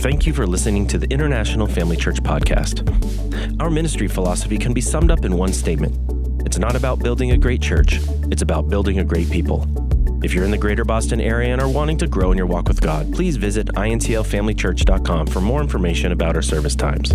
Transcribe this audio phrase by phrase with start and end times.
[0.00, 2.88] Thank you for listening to the International Family Church podcast.
[3.60, 5.94] Our ministry philosophy can be summed up in one statement
[6.46, 8.00] it's not about building a great church,
[8.30, 9.66] it's about building a great people.
[10.24, 12.66] If you're in the greater Boston area and are wanting to grow in your walk
[12.66, 17.14] with God, please visit intlfamilychurch.com for more information about our service times.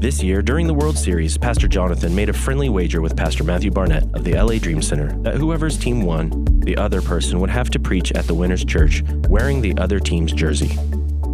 [0.00, 3.70] This year, during the World Series, Pastor Jonathan made a friendly wager with Pastor Matthew
[3.70, 7.70] Barnett of the LA Dream Center that whoever's team won, the other person would have
[7.70, 10.76] to preach at the winner's church wearing the other team's jersey.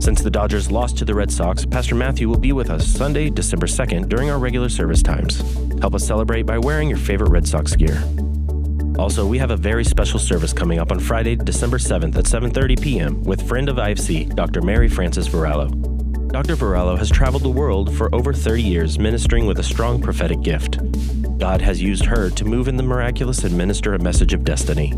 [0.02, 3.30] Since the Dodgers lost to the Red Sox, Pastor Matthew will be with us Sunday,
[3.30, 5.44] December 2nd during our regular service times.
[5.80, 8.02] Help us celebrate by wearing your favorite Red Sox gear.
[8.98, 12.82] Also, we have a very special service coming up on Friday, December 7th at 7:30
[12.82, 13.22] p.m.
[13.22, 14.60] with friend of IFC, Dr.
[14.60, 15.70] Mary Frances Varallo.
[16.32, 16.56] Dr.
[16.56, 20.78] Varallo has traveled the world for over 30 years ministering with a strong prophetic gift.
[21.38, 24.94] God has used her to move in the miraculous and minister a message of destiny.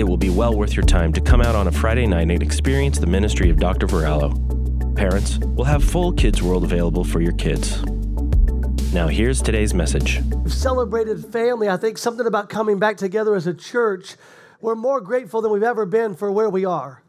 [0.00, 2.42] It will be well worth your time to come out on a Friday night and
[2.42, 3.86] experience the ministry of Dr.
[3.86, 4.32] Varallo.
[4.96, 7.82] Parents will have full Kids World available for your kids.
[8.94, 10.22] Now, here's today's message.
[10.42, 11.68] We've celebrated family.
[11.68, 14.16] I think something about coming back together as a church.
[14.62, 17.02] We're more grateful than we've ever been for where we are.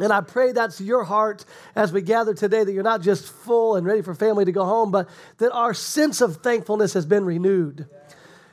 [0.00, 1.44] And I pray that's your heart
[1.76, 4.64] as we gather today, that you're not just full and ready for family to go
[4.64, 5.06] home, but
[5.36, 7.86] that our sense of thankfulness has been renewed.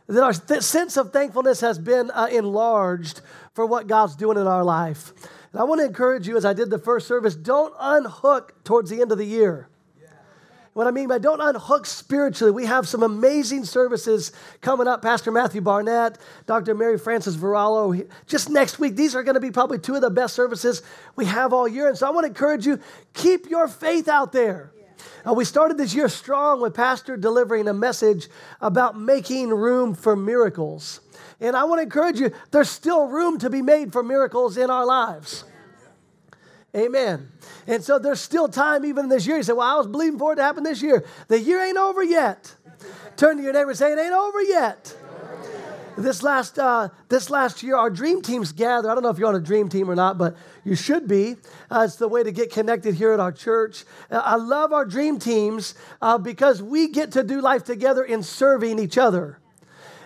[0.07, 3.21] That our th- sense of thankfulness has been uh, enlarged
[3.59, 5.11] for what God's doing in our life.
[5.51, 8.89] And I want to encourage you, as I did the first service, don't unhook towards
[8.89, 9.67] the end of the year.
[10.71, 15.01] What I mean by don't unhook spiritually, we have some amazing services coming up.
[15.01, 16.73] Pastor Matthew Barnett, Dr.
[16.73, 18.95] Mary Frances Varallo, just next week.
[18.95, 20.81] These are going to be probably two of the best services
[21.17, 21.89] we have all year.
[21.89, 22.79] And so I want to encourage you
[23.13, 24.71] keep your faith out there.
[25.27, 28.29] Uh, we started this year strong with Pastor delivering a message
[28.61, 31.01] about making room for miracles.
[31.41, 34.69] And I want to encourage you, there's still room to be made for miracles in
[34.69, 35.45] our lives.
[36.75, 37.31] Amen.
[37.65, 39.37] And so there's still time even this year.
[39.37, 41.05] You say, Well, I was believing for it to happen this year.
[41.27, 42.55] The year ain't over yet.
[43.15, 44.95] Turn to your neighbor and say, It ain't over yet.
[45.97, 48.89] This last, uh, this last year, our dream teams gather.
[48.89, 51.35] I don't know if you're on a dream team or not, but you should be.
[51.69, 53.83] Uh, it's the way to get connected here at our church.
[54.09, 58.23] Uh, I love our dream teams uh, because we get to do life together in
[58.23, 59.39] serving each other.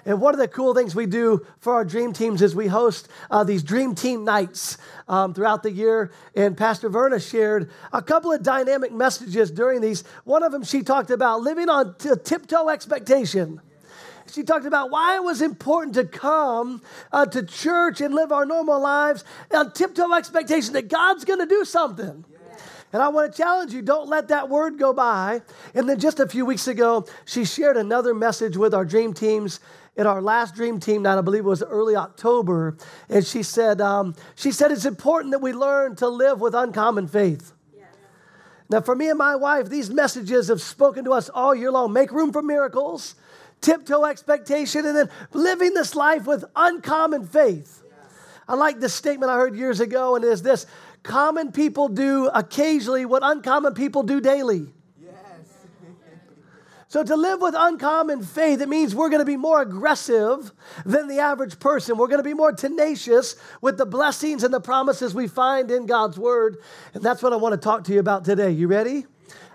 [0.06, 3.08] And one of the cool things we do for our dream teams is we host
[3.32, 4.78] uh, these dream team nights
[5.08, 6.12] um, throughout the year.
[6.36, 10.04] And Pastor Verna shared a couple of dynamic messages during these.
[10.26, 13.62] One of them, she talked about living on t- tiptoe expectation.
[14.32, 16.82] She talked about why it was important to come
[17.12, 21.46] uh, to church and live our normal lives on tiptoe expectation that God's going to
[21.46, 22.26] do something.
[22.94, 25.42] And I want to challenge you don't let that word go by.
[25.74, 29.60] And then just a few weeks ago, she shared another message with our dream teams
[29.96, 32.78] in our last dream team night, I believe it was early October,
[33.10, 37.08] and she said, um, she said it's important that we learn to live with uncommon
[37.08, 37.54] faith.
[38.70, 41.94] Now, for me and my wife, these messages have spoken to us all year long.
[41.94, 43.14] Make room for miracles,
[43.62, 47.84] tiptoe expectation, and then living this life with uncommon faith.
[48.48, 50.66] I like this statement I heard years ago, and it is this
[51.04, 54.74] common people do occasionally what uncommon people do daily.
[56.94, 60.52] So, to live with uncommon faith, it means we're going to be more aggressive
[60.86, 61.98] than the average person.
[61.98, 65.88] We're going to be more tenacious with the blessings and the promises we find in
[65.88, 66.58] God's Word.
[66.94, 68.52] And that's what I want to talk to you about today.
[68.52, 69.08] You ready?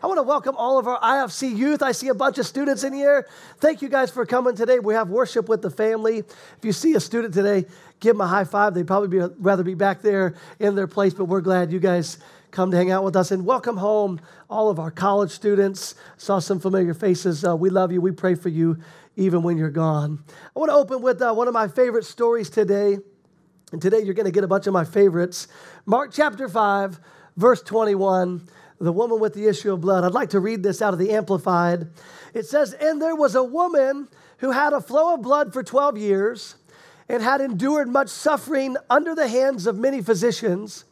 [0.02, 1.80] I want to welcome all of our IFC youth.
[1.80, 3.28] I see a bunch of students in here.
[3.58, 4.80] Thank you guys for coming today.
[4.80, 6.18] We have worship with the family.
[6.18, 7.66] If you see a student today,
[8.00, 8.74] give them a high five.
[8.74, 12.18] They'd probably be, rather be back there in their place, but we're glad you guys
[12.50, 13.30] come to hang out with us.
[13.30, 15.94] And welcome home all of our college students.
[16.16, 17.44] Saw some familiar faces.
[17.44, 18.00] Uh, we love you.
[18.00, 18.78] We pray for you
[19.16, 20.22] even when you're gone.
[20.54, 22.98] I want to open with uh, one of my favorite stories today.
[23.72, 25.48] And today you're going to get a bunch of my favorites.
[25.84, 27.00] Mark chapter 5,
[27.36, 28.48] verse 21,
[28.80, 30.04] the woman with the issue of blood.
[30.04, 31.88] I'd like to read this out of the Amplified.
[32.32, 34.08] It says, And there was a woman
[34.38, 36.54] who had a flow of blood for 12 years
[37.08, 40.84] and had endured much suffering under the hands of many physicians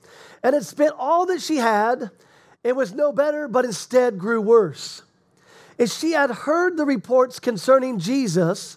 [0.46, 2.08] and had spent all that she had
[2.62, 5.02] and was no better, but instead grew worse.
[5.76, 8.76] And she had heard the reports concerning Jesus,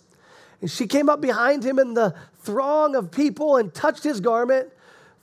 [0.61, 4.71] and she came up behind him in the throng of people and touched his garment,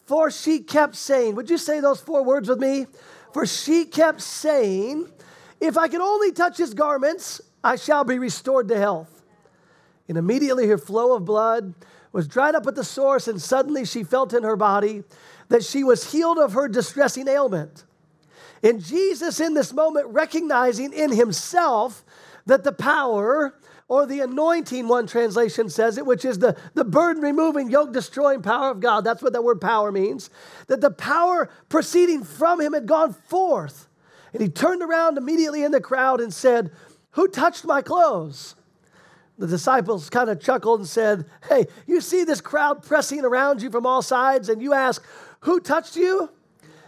[0.04, 2.86] for she kept saying, Would you say those four words with me?
[3.32, 5.10] For she kept saying,
[5.60, 9.24] If I can only touch his garments, I shall be restored to health.
[10.08, 11.74] And immediately her flow of blood
[12.12, 15.02] was dried up at the source, and suddenly she felt in her body
[15.48, 17.84] that she was healed of her distressing ailment.
[18.62, 22.04] And Jesus, in this moment, recognizing in himself
[22.46, 23.54] that the power
[23.88, 28.42] or the anointing, one translation says it, which is the, the burden removing, yoke destroying
[28.42, 29.04] power of God.
[29.04, 30.30] That's what that word power means.
[30.66, 33.88] That the power proceeding from him had gone forth.
[34.32, 36.72] And he turned around immediately in the crowd and said,
[37.12, 38.56] Who touched my clothes?
[39.38, 43.70] The disciples kind of chuckled and said, Hey, you see this crowd pressing around you
[43.70, 45.04] from all sides, and you ask,
[45.46, 46.28] Who touched you?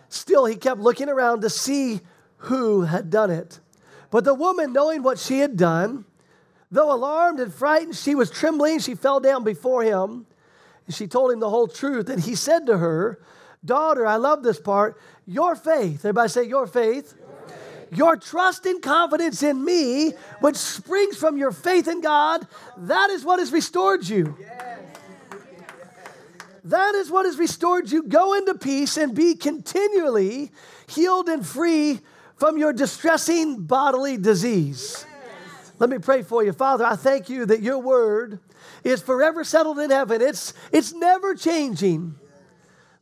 [0.09, 2.01] Still, he kept looking around to see
[2.39, 3.61] who had done it.
[4.11, 6.05] But the woman, knowing what she had done,
[6.69, 8.81] though alarmed and frightened, she was trembling.
[8.81, 10.27] She fell down before him.
[10.87, 12.09] And she told him the whole truth.
[12.09, 13.21] And he said to her,
[13.65, 17.15] Daughter, I love this part, your faith, everybody say, Your faith.
[17.91, 22.47] Your trust and confidence in me, which springs from your faith in God,
[22.77, 24.37] that is what has restored you.
[26.69, 28.03] That is what has restored you.
[28.03, 30.51] Go into peace and be continually
[30.87, 32.01] healed and free
[32.37, 35.07] from your distressing bodily disease.
[35.79, 36.53] Let me pray for you.
[36.53, 38.41] Father, I thank you that your word
[38.85, 40.21] is forever settled in heaven.
[40.21, 42.15] It's, it's never changing.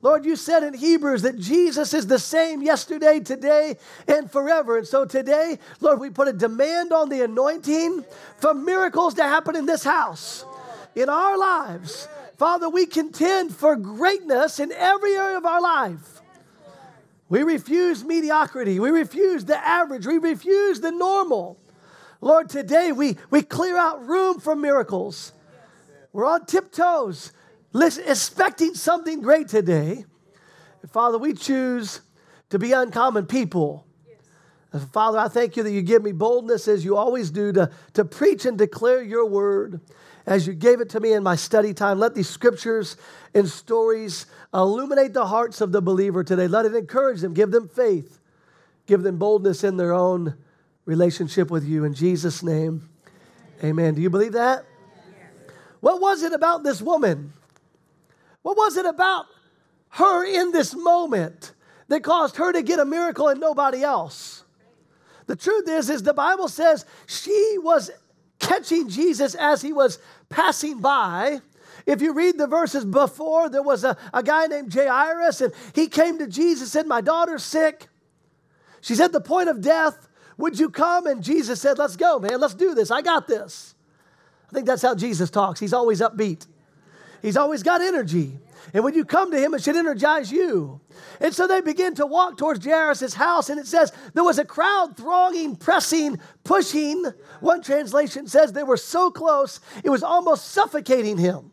[0.03, 3.77] Lord, you said in Hebrews that Jesus is the same yesterday, today,
[4.07, 4.79] and forever.
[4.79, 8.05] And so today, Lord, we put a demand on the anointing
[8.39, 10.45] for miracles to happen in this house,
[10.95, 12.09] in our lives.
[12.39, 16.21] Father, we contend for greatness in every area of our life.
[17.29, 18.79] We refuse mediocrity.
[18.79, 20.07] We refuse the average.
[20.07, 21.59] We refuse the normal.
[22.21, 25.33] Lord, today we, we clear out room for miracles.
[26.13, 27.33] We're on tiptoes
[27.73, 30.05] listen, expecting something great today.
[30.91, 32.01] Father, we choose
[32.51, 33.87] to be uncommon people.
[34.93, 38.05] Father, I thank you that you give me boldness as you always do to, to
[38.05, 39.81] preach and declare your word
[40.27, 41.99] as you gave it to me in my study time.
[41.99, 42.97] Let these scriptures
[43.33, 46.49] and stories illuminate the hearts of the believer today.
[46.49, 48.19] Let it encourage them, give them faith,
[48.87, 50.37] give them boldness in their own
[50.85, 51.85] relationship with you.
[51.85, 52.89] In Jesus' name,
[53.63, 53.95] amen.
[53.95, 54.65] Do you believe that?
[55.81, 57.33] What was it about this woman?
[58.43, 59.27] What was it about
[59.91, 61.53] her in this moment
[61.89, 64.45] that caused her to get a miracle and nobody else?
[65.27, 67.91] The truth is, is the Bible says she was
[68.39, 71.41] catching Jesus as he was passing by.
[71.87, 75.87] If you read the verses before, there was a, a guy named Jairus, and he
[75.89, 77.89] came to Jesus and said, My daughter's sick.
[78.81, 80.09] She's at the point of death.
[80.39, 81.07] Would you come?
[81.07, 82.41] And Jesus said, Let's go, man.
[82.41, 82.91] Let's do this.
[82.91, 83.75] I got this.
[84.51, 85.61] I think that's how Jesus talks.
[85.61, 86.47] He's always upbeat.
[87.23, 88.39] He's always got energy.
[88.75, 90.81] And when you come to him, it should energize you.
[91.21, 94.45] And so they begin to walk towards Jairus' house, and it says there was a
[94.45, 97.05] crowd thronging, pressing, pushing.
[97.41, 101.53] One translation says they were so close, it was almost suffocating him.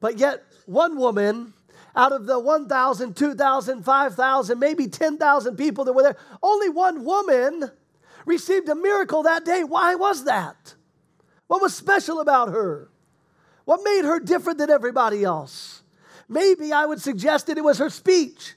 [0.00, 1.52] But yet, one woman
[1.94, 7.70] out of the 1,000, 2,000, 5,000, maybe 10,000 people that were there, only one woman
[8.24, 9.64] received a miracle that day.
[9.64, 10.74] Why was that?
[11.48, 12.90] What was special about her?
[13.70, 15.84] What made her different than everybody else?
[16.28, 18.56] Maybe I would suggest that it was her speech.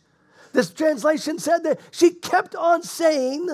[0.53, 3.47] This translation said that she kept on saying,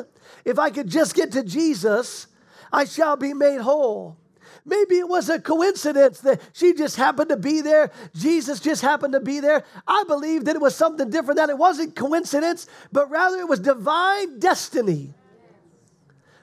[0.46, 2.28] If I could just get to Jesus,
[2.72, 4.16] I shall be made whole.
[4.64, 7.92] Maybe it was a coincidence that she just happened to be there.
[8.16, 9.66] Jesus just happened to be there.
[9.86, 13.60] I believe that it was something different, that it wasn't coincidence, but rather it was
[13.60, 15.14] divine destiny.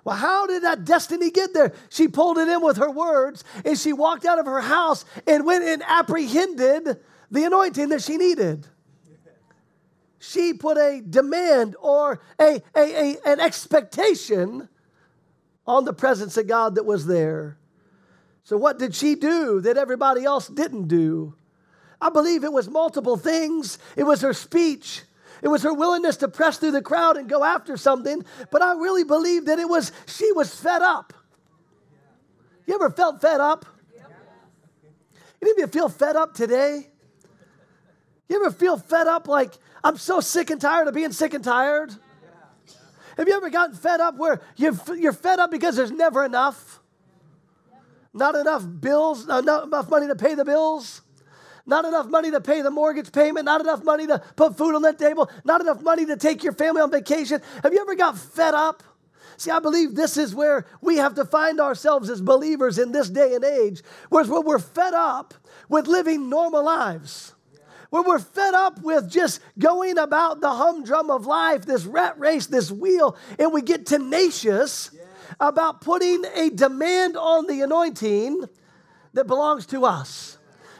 [0.07, 1.73] Well, how did that destiny get there?
[1.89, 5.45] She pulled it in with her words and she walked out of her house and
[5.45, 8.69] went and apprehended the anointing that she needed.
[10.21, 14.69] She put a demand or a, a, a, an expectation
[15.67, 17.59] on the presence of God that was there.
[18.45, 21.35] So, what did she do that everybody else didn't do?
[22.01, 23.77] I believe it was multiple things.
[23.97, 25.03] It was her speech,
[25.43, 28.25] it was her willingness to press through the crowd and go after something.
[28.51, 31.13] But I really believe that it was she was fed up.
[32.67, 33.65] You ever felt fed up?
[35.41, 36.89] Any of you feel fed up today?
[38.29, 39.53] You ever feel fed up like
[39.85, 41.95] I'm so sick and tired of being sick and tired?
[43.17, 46.81] Have you ever gotten fed up where you're fed up because there's never enough?
[48.13, 51.03] Not enough bills, uh, not enough money to pay the bills?
[51.67, 54.83] Not enough money to pay the mortgage payment, not enough money to put food on
[54.83, 57.43] the table, not enough money to take your family on vacation.
[57.63, 58.83] Have you ever got fed up?
[59.37, 63.11] See, I believe this is where we have to find ourselves as believers in this
[63.11, 65.35] day and age, whereas when we're fed up
[65.69, 67.35] with living normal lives.
[67.91, 72.47] Where we're fed up with just going about the humdrum of life, this rat race,
[72.47, 74.91] this wheel, and we get tenacious
[75.39, 78.45] about putting a demand on the anointing
[79.13, 80.36] that belongs to us.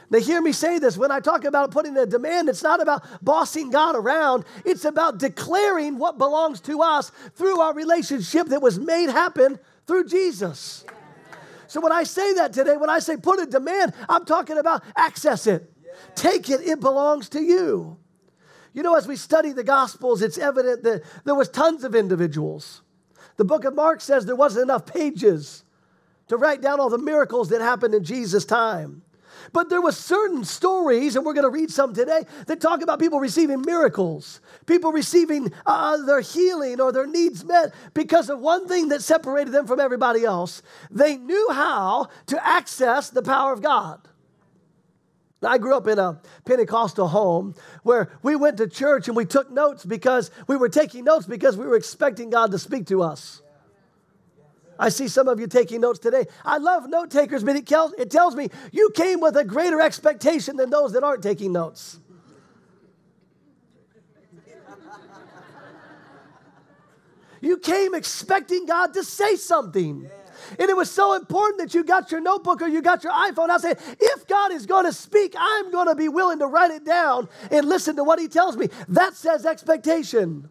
[0.09, 0.97] Now, hear me say this.
[0.97, 4.45] When I talk about putting a demand, it's not about bossing God around.
[4.63, 10.05] It's about declaring what belongs to us through our relationship that was made happen through
[10.05, 10.85] Jesus.
[11.67, 14.81] So, when I say that today, when I say put a demand, I'm talking about
[14.95, 15.69] access it,
[16.15, 17.97] take it, it belongs to you.
[18.73, 22.81] You know, as we study the Gospels, it's evident that there was tons of individuals.
[23.35, 25.65] The book of Mark says there wasn't enough pages
[26.29, 29.01] to write down all the miracles that happened in Jesus' time.
[29.53, 32.99] But there were certain stories, and we're going to read some today, that talk about
[32.99, 38.67] people receiving miracles, people receiving uh, their healing or their needs met because of one
[38.67, 40.61] thing that separated them from everybody else.
[40.91, 44.07] They knew how to access the power of God.
[45.43, 49.51] I grew up in a Pentecostal home where we went to church and we took
[49.51, 53.41] notes because we were taking notes because we were expecting God to speak to us.
[54.79, 56.25] I see some of you taking notes today.
[56.45, 59.81] I love note takers, but it tells, it tells me you came with a greater
[59.81, 61.99] expectation than those that aren't taking notes.
[67.41, 70.09] You came expecting God to say something.
[70.59, 73.49] And it was so important that you got your notebook or you got your iPhone.
[73.49, 76.71] I said, if God is going to speak, I'm going to be willing to write
[76.71, 78.69] it down and listen to what He tells me.
[78.87, 80.49] That says expectation.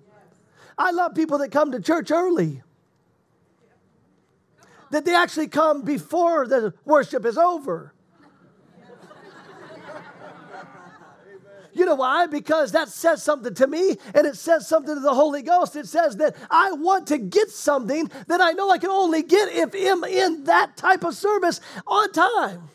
[0.79, 2.63] I love people that come to church early,
[4.91, 7.93] that they actually come before the worship is over.
[11.77, 12.27] You know why?
[12.27, 15.77] Because that says something to me and it says something to the Holy Ghost.
[15.77, 19.51] It says that I want to get something that I know I can only get
[19.53, 22.71] if I'm in that type of service on time.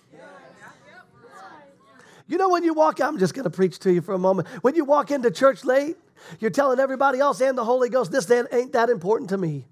[2.27, 4.47] You know, when you walk, I'm just going to preach to you for a moment.
[4.61, 5.97] When you walk into church late,
[6.39, 9.65] you're telling everybody else and the Holy Ghost, this ain't that important to me.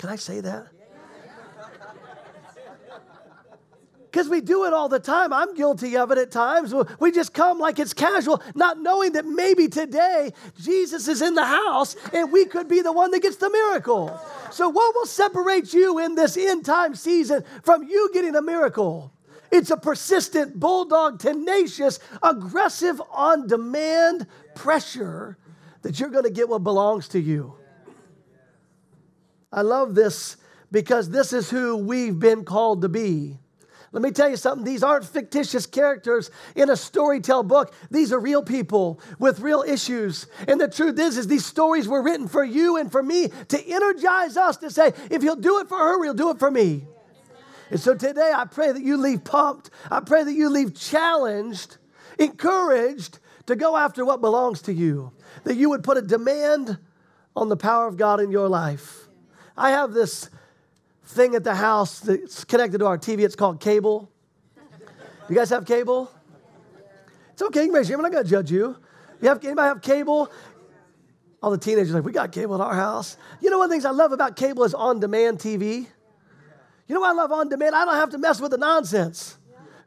[0.00, 0.68] Can I say that?
[4.10, 5.30] because we do it all the time.
[5.30, 6.74] I'm guilty of it at times.
[6.98, 11.44] We just come like it's casual, not knowing that maybe today Jesus is in the
[11.44, 14.18] house and we could be the one that gets the miracle.
[14.50, 19.12] So, what will separate you in this end time season from you getting a miracle?
[19.52, 25.36] It's a persistent, bulldog, tenacious, aggressive, on demand pressure
[25.82, 27.59] that you're going to get what belongs to you.
[29.52, 30.36] I love this
[30.70, 33.38] because this is who we've been called to be.
[33.92, 34.64] Let me tell you something.
[34.64, 37.74] These aren't fictitious characters in a storytell book.
[37.90, 40.28] These are real people with real issues.
[40.46, 43.60] And the truth is, is these stories were written for you and for me to
[43.66, 46.86] energize us to say, if he'll do it for her, he'll do it for me.
[47.70, 49.70] And so today I pray that you leave pumped.
[49.90, 51.78] I pray that you leave challenged,
[52.16, 55.12] encouraged to go after what belongs to you.
[55.42, 56.78] That you would put a demand
[57.34, 58.99] on the power of God in your life.
[59.60, 60.30] I have this
[61.04, 63.20] thing at the house that's connected to our TV.
[63.20, 64.10] It's called cable.
[65.28, 66.10] You guys have cable?
[67.32, 67.66] It's okay.
[67.66, 67.98] You raise your.
[67.98, 68.74] I'm not going to judge you.
[69.20, 70.30] You have anybody have cable?
[71.42, 73.18] All the teenagers like, we got cable at our house.
[73.42, 75.86] You know one of the things I love about cable is on-demand TV.
[76.86, 77.74] You know I love on demand?
[77.74, 79.36] I don't have to mess with the nonsense.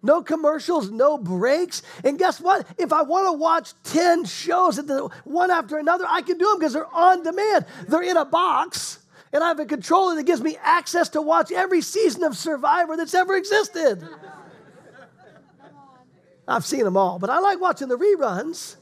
[0.03, 1.82] No commercials, no breaks.
[2.03, 2.68] And guess what?
[2.77, 6.60] If I want to watch 10 shows the one after another, I can do them
[6.60, 7.65] because they're on demand.
[7.88, 9.00] They're in a box
[9.33, 12.95] and I have a controller that gives me access to watch every season of Survivor
[12.95, 14.07] that's ever existed.
[16.47, 18.75] I've seen them all, but I like watching the reruns.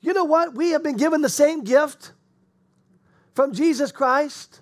[0.00, 0.54] You know what?
[0.54, 2.12] We have been given the same gift
[3.34, 4.60] from Jesus Christ.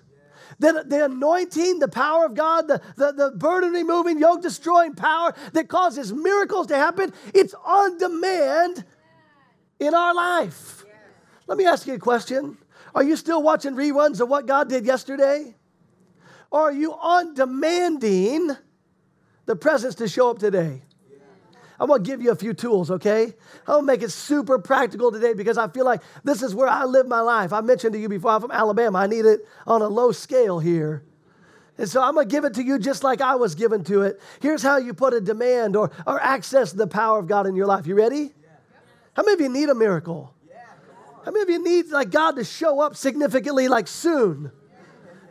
[0.57, 5.33] The, the anointing, the power of God, the, the, the burden removing, yoke destroying power
[5.53, 8.83] that causes miracles to happen, it's on demand
[9.79, 10.83] in our life.
[11.47, 12.57] Let me ask you a question.
[12.95, 15.55] Are you still watching reruns of what God did yesterday?
[16.51, 18.51] Or are you on demanding
[19.45, 20.81] the presence to show up today?
[21.79, 23.33] I'm gonna give you a few tools, okay?
[23.65, 26.83] I'm gonna make it super practical today because I feel like this is where I
[26.83, 27.53] live my life.
[27.53, 28.99] I mentioned to you before, I'm from Alabama.
[28.99, 31.03] I need it on a low scale here.
[31.77, 34.19] And so I'm gonna give it to you just like I was given to it.
[34.41, 37.67] Here's how you put a demand or, or access the power of God in your
[37.67, 37.87] life.
[37.87, 38.33] You ready?
[39.13, 40.33] How many of you need a miracle?
[41.25, 44.51] How many of you need like God to show up significantly, like soon?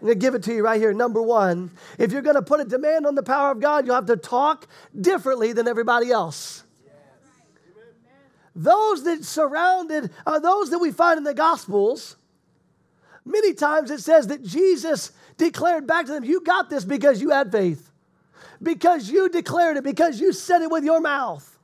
[0.00, 0.92] I'm going to give it to you right here.
[0.92, 3.96] Number one, if you're going to put a demand on the power of God, you'll
[3.96, 4.68] have to talk
[4.98, 6.62] differently than everybody else.
[8.54, 12.16] Those that surrounded, uh, those that we find in the Gospels,
[13.24, 17.30] many times it says that Jesus declared back to them, You got this because you
[17.30, 17.90] had faith,
[18.62, 21.57] because you declared it, because you said it with your mouth.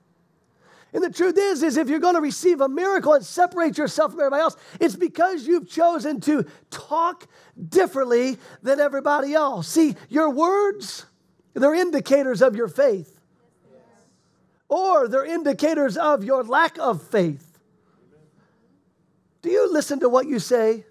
[0.94, 4.12] And the truth is, is if you're going to receive a miracle and separate yourself
[4.12, 7.26] from everybody else, it's because you've chosen to talk
[7.68, 9.66] differently than everybody else.
[9.66, 11.04] See, your words,
[11.52, 13.20] they're indicators of your faith.
[14.68, 17.58] Or they're indicators of your lack of faith.
[19.42, 20.86] Do you listen to what you say?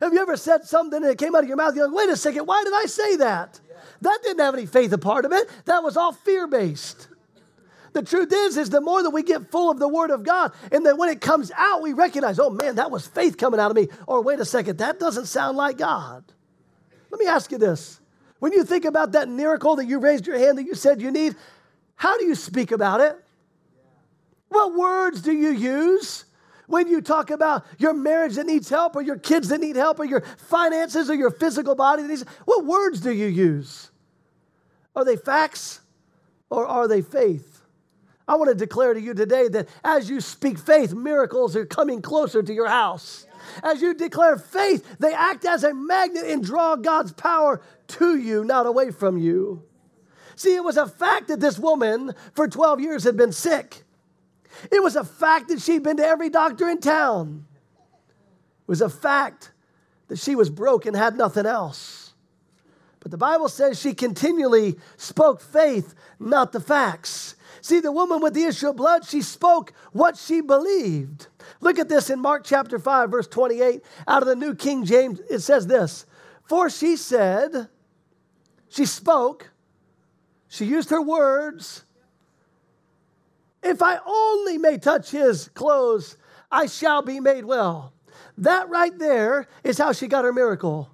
[0.00, 1.74] Have you ever said something and it came out of your mouth?
[1.74, 3.58] You're like, wait a second, why did I say that?
[4.02, 5.48] That didn't have any faith a part of it.
[5.64, 7.08] That was all fear based.
[7.92, 10.52] The truth is, is the more that we get full of the Word of God,
[10.70, 13.70] and then when it comes out, we recognize, oh man, that was faith coming out
[13.70, 13.88] of me.
[14.06, 16.24] Or wait a second, that doesn't sound like God.
[17.10, 18.00] Let me ask you this.
[18.38, 21.10] When you think about that miracle that you raised your hand that you said you
[21.10, 21.36] need,
[21.94, 23.16] how do you speak about it?
[24.48, 26.24] What words do you use?
[26.66, 30.00] When you talk about your marriage that needs help, or your kids that need help,
[30.00, 33.90] or your finances, or your physical body that needs, what words do you use?
[34.96, 35.80] Are they facts
[36.48, 37.51] or are they faith?
[38.28, 42.00] I want to declare to you today that as you speak faith, miracles are coming
[42.00, 43.26] closer to your house.
[43.62, 48.44] As you declare faith, they act as a magnet and draw God's power to you,
[48.44, 49.64] not away from you.
[50.36, 53.82] See, it was a fact that this woman for 12 years had been sick.
[54.70, 57.46] It was a fact that she'd been to every doctor in town.
[58.62, 59.50] It was a fact
[60.08, 62.12] that she was broke and had nothing else.
[63.00, 67.34] But the Bible says she continually spoke faith, not the facts.
[67.62, 71.28] See, the woman with the issue of blood, she spoke what she believed.
[71.60, 75.20] Look at this in Mark chapter 5, verse 28, out of the New King James.
[75.30, 76.04] It says this
[76.42, 77.68] For she said,
[78.68, 79.52] she spoke,
[80.48, 81.84] she used her words,
[83.62, 86.16] if I only may touch his clothes,
[86.50, 87.92] I shall be made well.
[88.38, 90.90] That right there is how she got her miracle.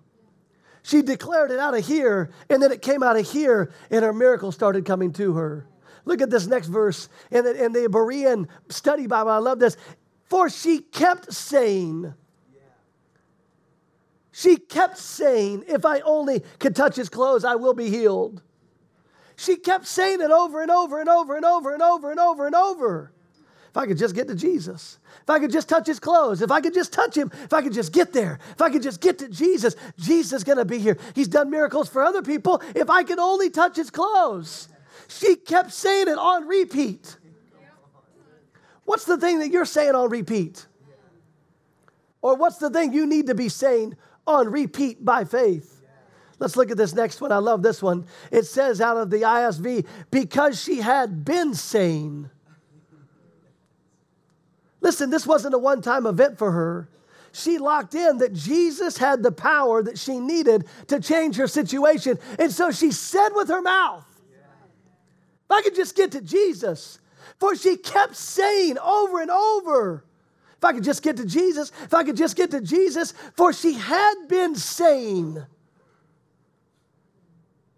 [0.83, 4.13] She declared it out of here, and then it came out of here, and her
[4.13, 5.67] miracle started coming to her.
[6.09, 9.31] Look at this next verse in the, in the Berean study Bible.
[9.31, 9.77] I love this.
[10.25, 12.15] For she kept saying,
[14.33, 18.41] she kept saying, If I only could touch his clothes, I will be healed.
[19.37, 22.47] She kept saying it over and over and over and over and over and over
[22.47, 23.13] and over.
[23.69, 26.51] If I could just get to Jesus, if I could just touch his clothes, if
[26.51, 29.03] I could just touch him, if I could just get there, if I could just
[29.03, 30.97] get to Jesus, Jesus is going to be here.
[31.15, 32.63] He's done miracles for other people.
[32.75, 34.69] If I could only touch his clothes.
[35.09, 37.17] She kept saying it on repeat.
[38.85, 40.67] What's the thing that you're saying on repeat?
[42.23, 45.83] Or what's the thing you need to be saying on repeat by faith?
[46.39, 47.33] Let's look at this next one.
[47.33, 48.07] I love this one.
[48.31, 52.31] It says out of the ISV, because she had been sane.
[54.81, 56.89] Listen, this wasn't a one time event for her.
[57.33, 62.19] She locked in that Jesus had the power that she needed to change her situation.
[62.39, 64.05] And so she said with her mouth,
[65.49, 66.99] If I could just get to Jesus.
[67.39, 70.05] For she kept saying over and over,
[70.59, 73.15] If I could just get to Jesus, if I could just get to Jesus.
[73.35, 75.39] For she had been saying,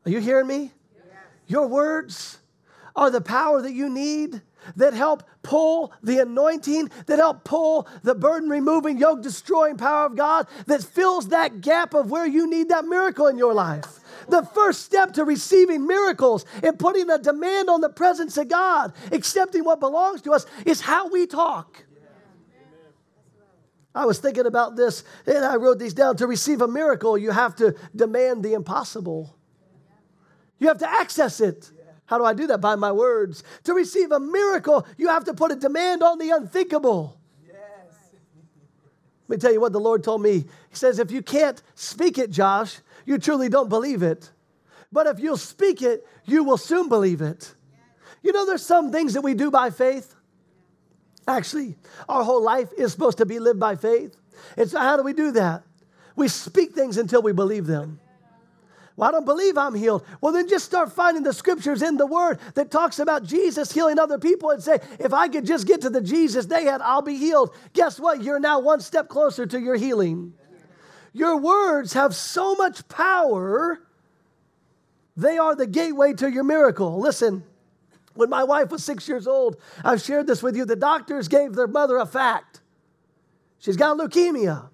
[0.04, 0.72] Are you hearing me?
[1.46, 2.38] Your words
[2.96, 4.42] are the power that you need
[4.76, 10.16] that help pull the anointing, that help pull the burden removing, yoke destroying power of
[10.16, 14.00] God that fills that gap of where you need that miracle in your life.
[14.28, 18.92] The first step to receiving miracles and putting a demand on the presence of God,
[19.12, 21.84] accepting what belongs to us, is how we talk.
[23.94, 26.16] I was thinking about this and I wrote these down.
[26.18, 29.36] To receive a miracle, you have to demand the impossible.
[30.58, 31.70] You have to access it.
[32.10, 32.60] How do I do that?
[32.60, 33.44] By my words.
[33.64, 37.16] To receive a miracle, you have to put a demand on the unthinkable.
[37.46, 37.56] Yes.
[39.28, 40.38] Let me tell you what the Lord told me.
[40.38, 44.32] He says, if you can't speak it, Josh, you truly don't believe it.
[44.90, 47.54] But if you'll speak it, you will soon believe it.
[48.24, 50.16] You know, there's some things that we do by faith.
[51.28, 51.76] Actually,
[52.08, 54.16] our whole life is supposed to be lived by faith.
[54.56, 55.62] And so, how do we do that?
[56.16, 58.00] We speak things until we believe them.
[59.00, 60.04] Well, I don't believe I'm healed.
[60.20, 63.98] Well, then just start finding the scriptures in the Word that talks about Jesus healing
[63.98, 67.00] other people and say, if I could just get to the Jesus they had, I'll
[67.00, 67.56] be healed.
[67.72, 68.22] Guess what?
[68.22, 70.34] You're now one step closer to your healing.
[71.14, 73.80] Your words have so much power,
[75.16, 77.00] they are the gateway to your miracle.
[77.00, 77.42] Listen,
[78.12, 80.66] when my wife was six years old, I've shared this with you.
[80.66, 82.60] The doctors gave their mother a fact.
[83.60, 84.68] She's got leukemia.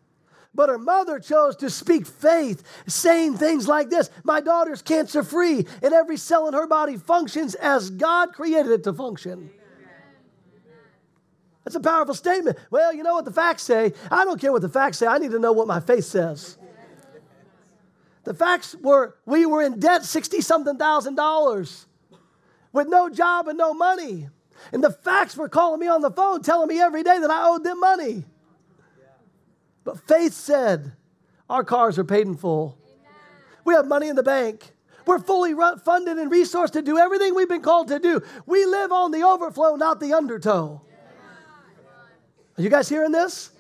[0.57, 5.67] But her mother chose to speak faith, saying things like this My daughter's cancer free,
[5.83, 9.51] and every cell in her body functions as God created it to function.
[11.63, 12.57] That's a powerful statement.
[12.71, 13.93] Well, you know what the facts say.
[14.11, 15.07] I don't care what the facts say.
[15.07, 16.57] I need to know what my faith says.
[18.25, 21.87] The facts were we were in debt 60 something thousand dollars
[22.73, 24.29] with no job and no money.
[24.73, 27.47] And the facts were calling me on the phone telling me every day that I
[27.49, 28.25] owed them money.
[29.87, 30.93] But faith said,
[31.49, 32.77] Our cars are paid in full.
[33.65, 34.73] We have money in the bank.
[35.07, 38.21] We're fully funded and resourced to do everything we've been called to do.
[38.45, 40.83] We live on the overflow, not the undertow.
[42.59, 43.51] Are you guys hearing this?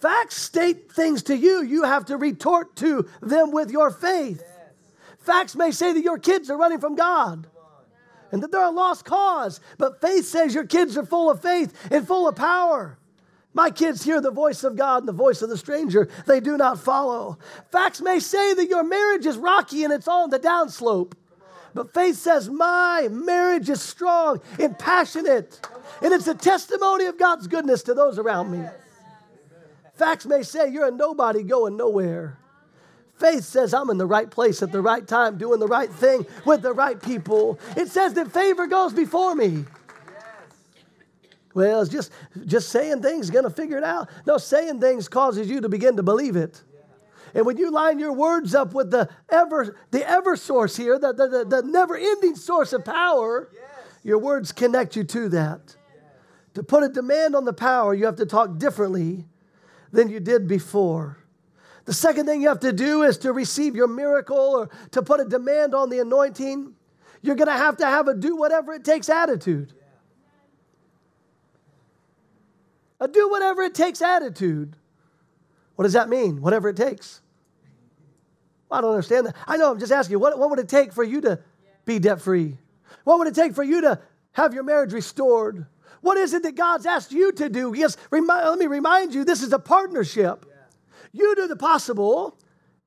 [0.00, 1.64] Facts state things to you.
[1.64, 4.44] You have to retort to them with your faith.
[5.18, 7.48] Facts may say that your kids are running from God.
[8.30, 9.60] and that they're a lost cause.
[9.78, 12.98] But faith says your kids are full of faith and full of power.
[13.56, 16.10] My kids hear the voice of God and the voice of the stranger.
[16.26, 17.38] They do not follow.
[17.72, 21.14] Facts may say that your marriage is rocky and it's on the downslope.
[21.72, 25.66] But faith says, My marriage is strong and passionate,
[26.02, 28.62] and it's a testimony of God's goodness to those around me.
[29.94, 32.36] Facts may say you're a nobody going nowhere.
[33.14, 36.26] Faith says I'm in the right place at the right time, doing the right thing
[36.44, 37.58] with the right people.
[37.74, 39.64] It says that favor goes before me.
[41.56, 42.12] Well, it's just,
[42.44, 44.10] just saying things going to figure it out.
[44.26, 46.62] No, saying things causes you to begin to believe it.
[47.32, 51.14] And when you line your words up with the ever, the ever source here, the,
[51.14, 53.50] the, the, the never ending source of power,
[54.02, 55.74] your words connect you to that.
[56.52, 59.24] To put a demand on the power, you have to talk differently
[59.92, 61.16] than you did before.
[61.86, 65.20] The second thing you have to do is to receive your miracle or to put
[65.20, 66.74] a demand on the anointing.
[67.22, 69.72] You're going to have to have a do whatever it takes attitude.
[73.00, 74.76] A do whatever it takes attitude.
[75.74, 76.40] What does that mean?
[76.40, 77.20] Whatever it takes.
[78.70, 79.36] I don't understand that.
[79.46, 81.38] I know, I'm just asking you, what, what would it take for you to
[81.84, 82.56] be debt free?
[83.04, 84.00] What would it take for you to
[84.32, 85.66] have your marriage restored?
[86.00, 87.72] What is it that God's asked you to do?
[87.76, 90.46] Yes, remind, let me remind you this is a partnership.
[91.12, 92.38] You do the possible,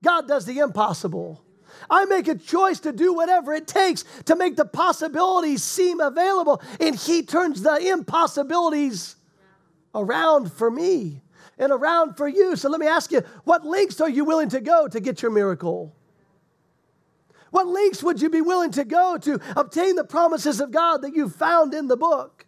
[0.04, 1.44] God does the impossible.
[1.90, 6.62] I make a choice to do whatever it takes to make the possibilities seem available,
[6.80, 9.16] and He turns the impossibilities
[9.94, 11.22] around for me
[11.58, 12.56] and around for you.
[12.56, 15.32] So let me ask you, what lengths are you willing to go to get your
[15.32, 15.96] miracle?
[17.52, 21.16] What lengths would you be willing to go to obtain the promises of God that
[21.16, 22.46] you found in the book?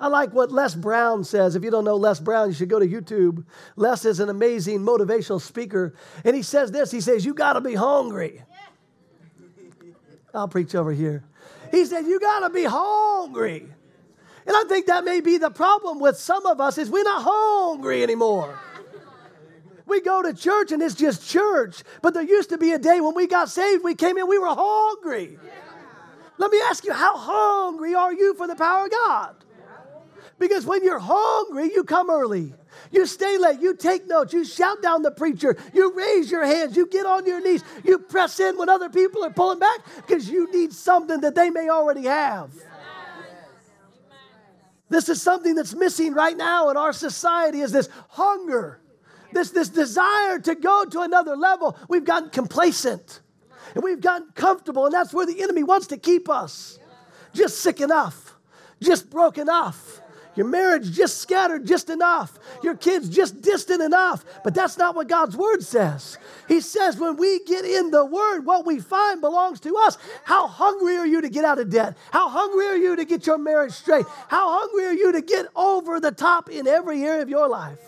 [0.00, 1.54] I like what Les Brown says.
[1.54, 3.44] If you don't know Les Brown, you should go to YouTube.
[3.76, 5.94] Les is an amazing motivational speaker.
[6.24, 8.42] And he says this he says, You got to be hungry.
[10.32, 11.22] I'll preach over here.
[11.70, 13.68] He said, You got to be hungry.
[14.46, 17.22] And I think that may be the problem with some of us is we're not
[17.24, 18.58] hungry anymore.
[19.86, 21.82] We go to church and it's just church.
[22.00, 24.38] But there used to be a day when we got saved, we came in, we
[24.38, 25.38] were hungry.
[26.38, 29.34] Let me ask you, how hungry are you for the power of God?
[30.38, 32.54] Because when you're hungry, you come early.
[32.90, 33.60] You stay late.
[33.60, 34.32] You take notes.
[34.32, 35.56] You shout down the preacher.
[35.74, 36.76] You raise your hands.
[36.76, 37.62] You get on your knees.
[37.84, 41.50] You press in when other people are pulling back because you need something that they
[41.50, 42.50] may already have.
[44.90, 48.80] This is something that's missing right now in our society is this hunger,
[49.32, 51.78] this, this desire to go to another level.
[51.88, 53.20] We've gotten complacent
[53.74, 56.78] and we've gotten comfortable, and that's where the enemy wants to keep us.
[57.32, 58.34] Just sick enough,
[58.80, 59.99] just broke enough
[60.36, 62.38] your marriage just scattered just enough.
[62.62, 64.24] Your kids just distant enough.
[64.44, 66.18] But that's not what God's word says.
[66.46, 69.98] He says when we get in the word, what we find belongs to us.
[70.24, 71.96] How hungry are you to get out of debt?
[72.12, 74.06] How hungry are you to get your marriage straight?
[74.28, 77.78] How hungry are you to get over the top in every area of your life?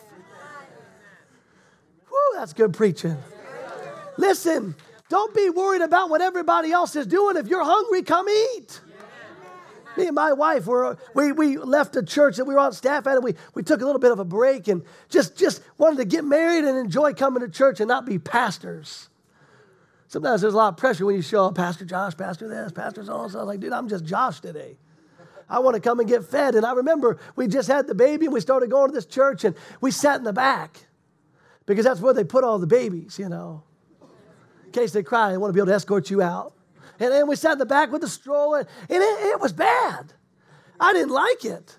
[2.08, 3.16] Whew, that's good preaching.
[4.18, 4.74] Listen,
[5.08, 7.36] don't be worried about what everybody else is doing.
[7.36, 8.80] If you're hungry, come eat.
[9.96, 13.06] Me and my wife were we, we left a church that we were on staff
[13.06, 15.96] at, and we, we took a little bit of a break and just just wanted
[15.98, 19.08] to get married and enjoy coming to church and not be pastors.
[20.08, 23.02] Sometimes there's a lot of pressure when you show up, Pastor Josh, Pastor this, Pastor
[23.04, 23.44] so and so.
[23.44, 24.76] Like, dude, I'm just Josh today.
[25.48, 26.54] I want to come and get fed.
[26.54, 29.44] And I remember we just had the baby and we started going to this church
[29.44, 30.86] and we sat in the back
[31.66, 33.62] because that's where they put all the babies, you know.
[34.66, 36.54] In case they cry, they want to be able to escort you out.
[37.02, 40.12] And then we sat in the back with the stroller, and it, it was bad.
[40.78, 41.76] I didn't like it.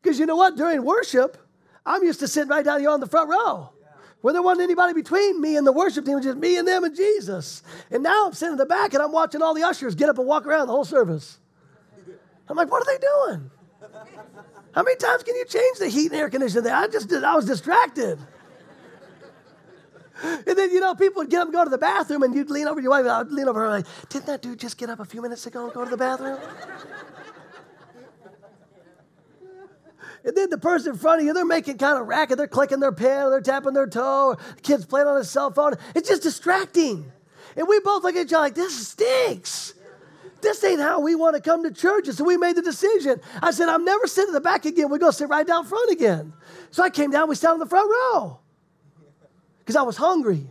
[0.00, 0.56] Because you know what?
[0.56, 1.36] During worship,
[1.84, 3.70] I'm used to sitting right down here on the front row
[4.22, 6.66] where there wasn't anybody between me and the worship team, it was just me and
[6.66, 7.62] them and Jesus.
[7.90, 10.16] And now I'm sitting in the back and I'm watching all the ushers get up
[10.16, 11.38] and walk around the whole service.
[12.48, 13.50] I'm like, what are they doing?
[14.74, 16.70] How many times can you change the heat and air conditioning?
[16.70, 18.18] I just I was distracted.
[20.22, 22.50] And then, you know, people would get up and go to the bathroom, and you'd
[22.50, 24.88] lean over your wife, and I'd lean over her, like, didn't that dude just get
[24.88, 26.38] up a few minutes ago and go to the bathroom?
[30.24, 32.38] And then the person in front of you, they're making kind of racket.
[32.38, 35.74] They're clicking their pen, they're tapping their toe, the kid's playing on his cell phone.
[35.96, 37.10] It's just distracting.
[37.56, 39.74] And we both look at each other like, this stinks.
[40.40, 42.06] This ain't how we want to come to church.
[42.06, 43.20] And so we made the decision.
[43.42, 44.90] I said, I'm never sitting in the back again.
[44.90, 46.32] We're going to sit right down front again.
[46.70, 48.41] So I came down, we sat in the front row
[49.62, 50.46] because I was hungry.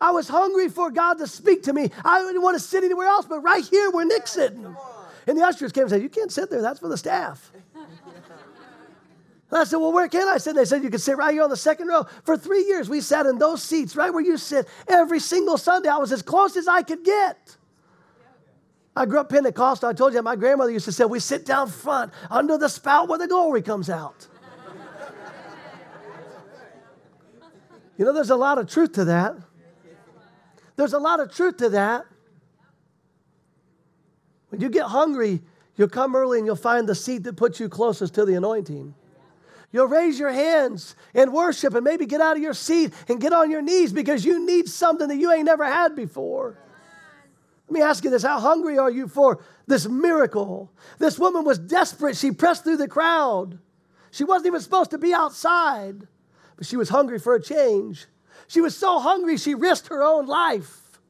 [0.00, 1.90] I was hungry for God to speak to me.
[2.04, 4.74] I didn't want to sit anywhere else, but right here where Nick's sitting.
[5.26, 7.52] And the ushers came and said, You can't sit there, that's for the staff.
[9.50, 10.50] And I said, Well, where can I sit?
[10.50, 12.06] And They said, You can sit right here on the second row.
[12.24, 15.88] For three years, we sat in those seats right where you sit every single Sunday.
[15.88, 17.56] I was as close as I could get.
[18.96, 19.88] I grew up Pentecostal.
[19.88, 23.08] I told you my grandmother used to say, We sit down front under the spout
[23.08, 24.28] where the glory comes out.
[28.00, 29.36] You know, there's a lot of truth to that.
[30.76, 32.06] There's a lot of truth to that.
[34.48, 35.42] When you get hungry,
[35.76, 38.94] you'll come early and you'll find the seat that puts you closest to the anointing.
[39.70, 43.34] You'll raise your hands and worship and maybe get out of your seat and get
[43.34, 46.56] on your knees because you need something that you ain't never had before.
[47.68, 50.72] Let me ask you this how hungry are you for this miracle?
[50.98, 52.16] This woman was desperate.
[52.16, 53.58] She pressed through the crowd.
[54.10, 56.08] She wasn't even supposed to be outside,
[56.60, 58.04] but she was hungry for a change.
[58.46, 61.00] She was so hungry, she risked her own life.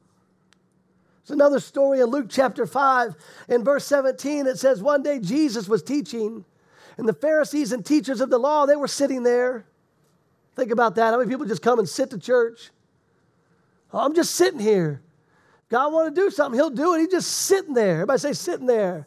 [1.19, 3.15] There's another story in Luke chapter 5,
[3.49, 4.47] in verse 17.
[4.47, 6.45] It says, One day Jesus was teaching,
[6.97, 9.65] and the Pharisees and teachers of the law, they were sitting there.
[10.55, 11.11] Think about that.
[11.11, 12.71] How many people just come and sit to church?
[13.91, 15.01] Oh, I'm just sitting here.
[15.67, 16.99] God want to do something, He'll do it.
[16.99, 17.95] He's just sitting there.
[17.95, 19.05] Everybody say, sitting there.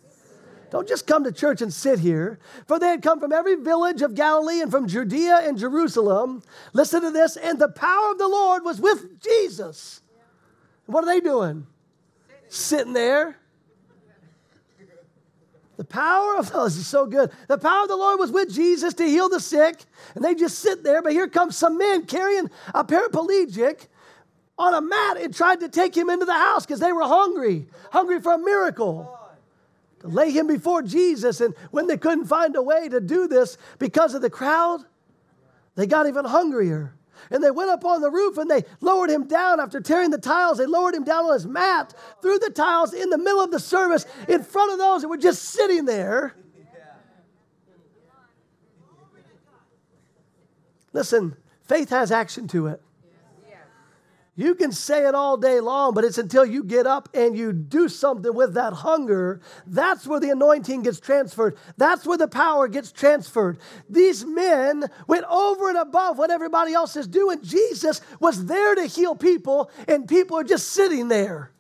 [0.75, 2.41] Don't just come to church and sit here.
[2.67, 6.43] For they had come from every village of Galilee and from Judea and Jerusalem.
[6.73, 7.37] Listen to this.
[7.37, 10.01] And the power of the Lord was with Jesus.
[10.87, 11.69] What are they doing?
[12.49, 13.37] Sitting there.
[15.77, 17.31] The power of oh, this is so good.
[17.47, 19.81] The power of the Lord was with Jesus to heal the sick,
[20.17, 21.03] and they just sit there.
[21.03, 23.87] But here comes some men carrying a paraplegic
[24.59, 27.69] on a mat and tried to take him into the house because they were hungry,
[27.93, 29.21] hungry for a miracle.
[30.05, 31.41] Lay him before Jesus.
[31.41, 34.85] And when they couldn't find a way to do this because of the crowd,
[35.77, 36.95] they got even hungrier.
[37.31, 40.19] And they went up on the roof and they lowered him down after tearing the
[40.19, 40.59] tiles.
[40.59, 43.59] They lowered him down on his mat through the tiles in the middle of the
[43.59, 46.35] service in front of those that were just sitting there.
[50.93, 52.81] Listen, faith has action to it.
[54.37, 57.53] You can say it all day long, but it's until you get up and you
[57.53, 59.41] do something with that hunger.
[59.65, 61.57] That's where the anointing gets transferred.
[61.77, 63.59] That's where the power gets transferred.
[63.89, 67.43] These men went over and above what everybody else is doing.
[67.43, 71.53] Jesus was there to heal people, and people are just sitting there.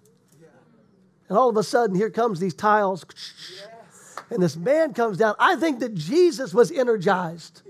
[1.28, 3.06] And all of a sudden, here comes these tiles.
[4.30, 5.36] And this man comes down.
[5.38, 7.62] I think that Jesus was energized.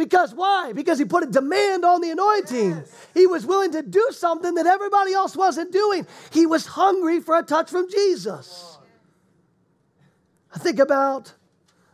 [0.00, 0.72] Because why?
[0.72, 2.70] Because he put a demand on the anointing.
[2.70, 3.06] Yes.
[3.12, 6.06] He was willing to do something that everybody else wasn't doing.
[6.32, 8.78] He was hungry for a touch from Jesus.
[10.54, 11.34] I think about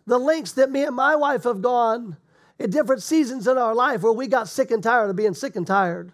[0.07, 2.17] the lengths that me and my wife have gone
[2.61, 5.57] at different seasons in our life where we got sick and tired of being sick
[5.57, 6.13] and tired.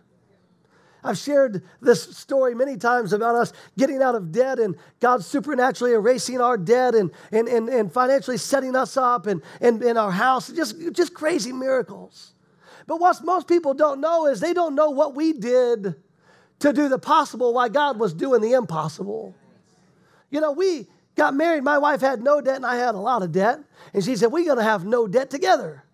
[1.04, 5.94] I've shared this story many times about us getting out of debt and God supernaturally
[5.94, 10.12] erasing our debt and, and, and, and financially setting us up and, and in our
[10.12, 10.48] house.
[10.48, 12.34] Just, just crazy miracles.
[12.86, 15.96] But what most people don't know is they don't know what we did
[16.60, 19.34] to do the possible while God was doing the impossible.
[20.30, 20.86] You know, we
[21.16, 21.64] got married.
[21.64, 23.58] My wife had no debt and I had a lot of debt.
[23.92, 25.84] And she said, We're going to have no debt together.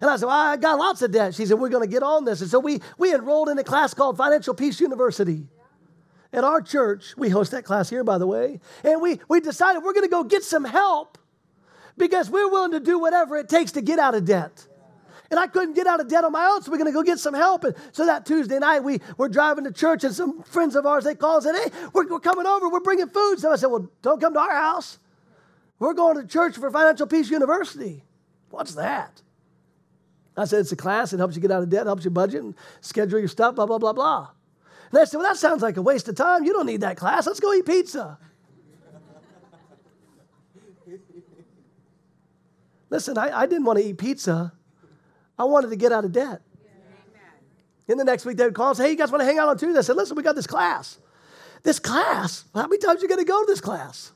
[0.00, 1.34] And I said, well, I got lots of debt.
[1.34, 2.40] She said, we're going to get on this.
[2.40, 5.46] And so we, we enrolled in a class called Financial Peace University.
[6.32, 8.60] At our church, we host that class here, by the way.
[8.84, 11.16] And we, we decided we're going to go get some help
[11.96, 14.66] because we're willing to do whatever it takes to get out of debt.
[15.30, 17.02] And I couldn't get out of debt on my own, so we're going to go
[17.02, 17.64] get some help.
[17.64, 21.04] And so that Tuesday night, we were driving to church, and some friends of ours,
[21.04, 22.68] they called and said, hey, we're, we're coming over.
[22.68, 23.40] We're bringing food.
[23.40, 24.98] So I said, well, don't come to our house.
[25.78, 28.04] We're going to church for Financial Peace University.
[28.50, 29.22] What's that?
[30.36, 31.12] I said, it's a class.
[31.12, 33.66] It helps you get out of debt, helps you budget and schedule your stuff, blah,
[33.66, 34.28] blah, blah, blah.
[34.90, 36.44] And they said, well, that sounds like a waste of time.
[36.44, 37.26] You don't need that class.
[37.26, 38.18] Let's go eat pizza.
[42.88, 44.52] Listen, I, I, didn't want to eat pizza.
[45.38, 46.42] I wanted to get out of debt.
[47.88, 49.38] In the next week, they would call and say, hey, you guys want to hang
[49.38, 49.78] out on Tuesday?
[49.78, 50.98] I said, listen, we got this class.
[51.62, 52.44] This class?
[52.54, 54.12] How many times are you going to go to this class?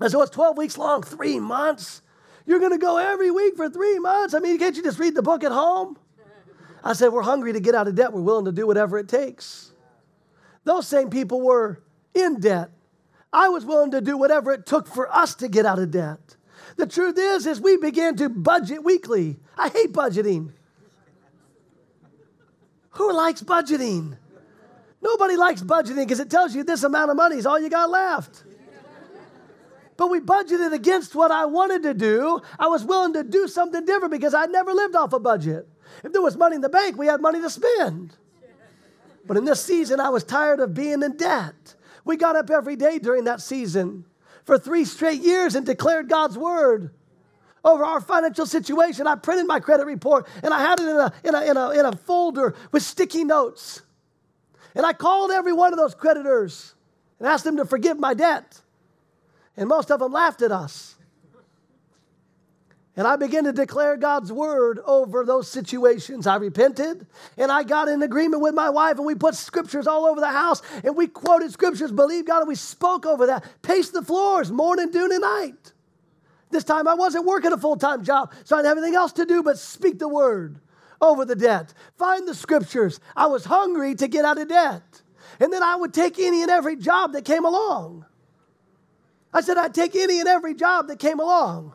[0.00, 2.02] I said, well, it's 12 weeks long, three months.
[2.48, 4.32] You're going to go every week for three months.
[4.32, 5.98] I mean, can't you just read the book at home?
[6.82, 8.10] I said, We're hungry to get out of debt.
[8.10, 9.72] We're willing to do whatever it takes.
[10.64, 11.82] Those same people were
[12.14, 12.70] in debt.
[13.34, 16.36] I was willing to do whatever it took for us to get out of debt.
[16.76, 19.36] The truth is, is we began to budget weekly.
[19.54, 20.52] I hate budgeting.
[22.92, 24.16] Who likes budgeting?
[25.02, 27.90] Nobody likes budgeting because it tells you this amount of money is all you got
[27.90, 28.44] left
[29.98, 32.40] but we budgeted against what I wanted to do.
[32.56, 35.68] I was willing to do something different because I'd never lived off a budget.
[36.04, 38.16] If there was money in the bank, we had money to spend.
[39.26, 41.74] But in this season, I was tired of being in debt.
[42.04, 44.04] We got up every day during that season
[44.44, 46.92] for three straight years and declared God's word
[47.64, 49.08] over our financial situation.
[49.08, 51.70] I printed my credit report and I had it in a, in a, in a,
[51.70, 53.82] in a folder with sticky notes.
[54.76, 56.74] And I called every one of those creditors
[57.18, 58.62] and asked them to forgive my debt.
[59.58, 60.94] And most of them laughed at us.
[62.96, 66.28] And I began to declare God's word over those situations.
[66.28, 70.06] I repented and I got in agreement with my wife, and we put scriptures all
[70.06, 73.44] over the house and we quoted scriptures, believed God, and we spoke over that.
[73.62, 75.72] Paced the floors morning, noon, and night.
[76.50, 79.12] This time I wasn't working a full time job, so I didn't have anything else
[79.12, 80.60] to do but speak the word
[81.00, 81.74] over the debt.
[81.96, 83.00] Find the scriptures.
[83.16, 85.02] I was hungry to get out of debt.
[85.40, 88.06] And then I would take any and every job that came along.
[89.32, 91.74] I said I'd take any and every job that came along.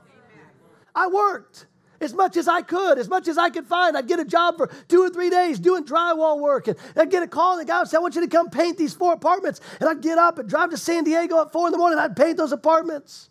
[0.95, 1.67] I worked
[2.01, 3.97] as much as I could, as much as I could find.
[3.97, 6.67] I'd get a job for two or three days doing drywall work.
[6.67, 8.49] And I'd get a call, and the guy would say, I want you to come
[8.49, 9.61] paint these four apartments.
[9.79, 12.05] And I'd get up and drive to San Diego at four in the morning, and
[12.05, 13.29] I'd paint those apartments.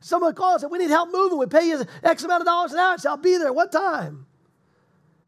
[0.00, 1.38] Someone called and said, We need help moving.
[1.38, 2.94] We pay you X amount of dollars an hour.
[2.94, 3.52] I said, I'll be there.
[3.52, 4.26] What time?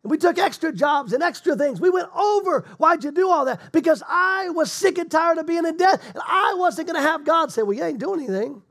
[0.03, 1.81] And we took extra jobs and extra things.
[1.81, 2.61] We went over.
[2.79, 3.73] Why'd you do all that?
[3.73, 7.07] Because I was sick and tired of being in debt, and I wasn't going to
[7.07, 8.63] have God say, Well, you ain't doing anything.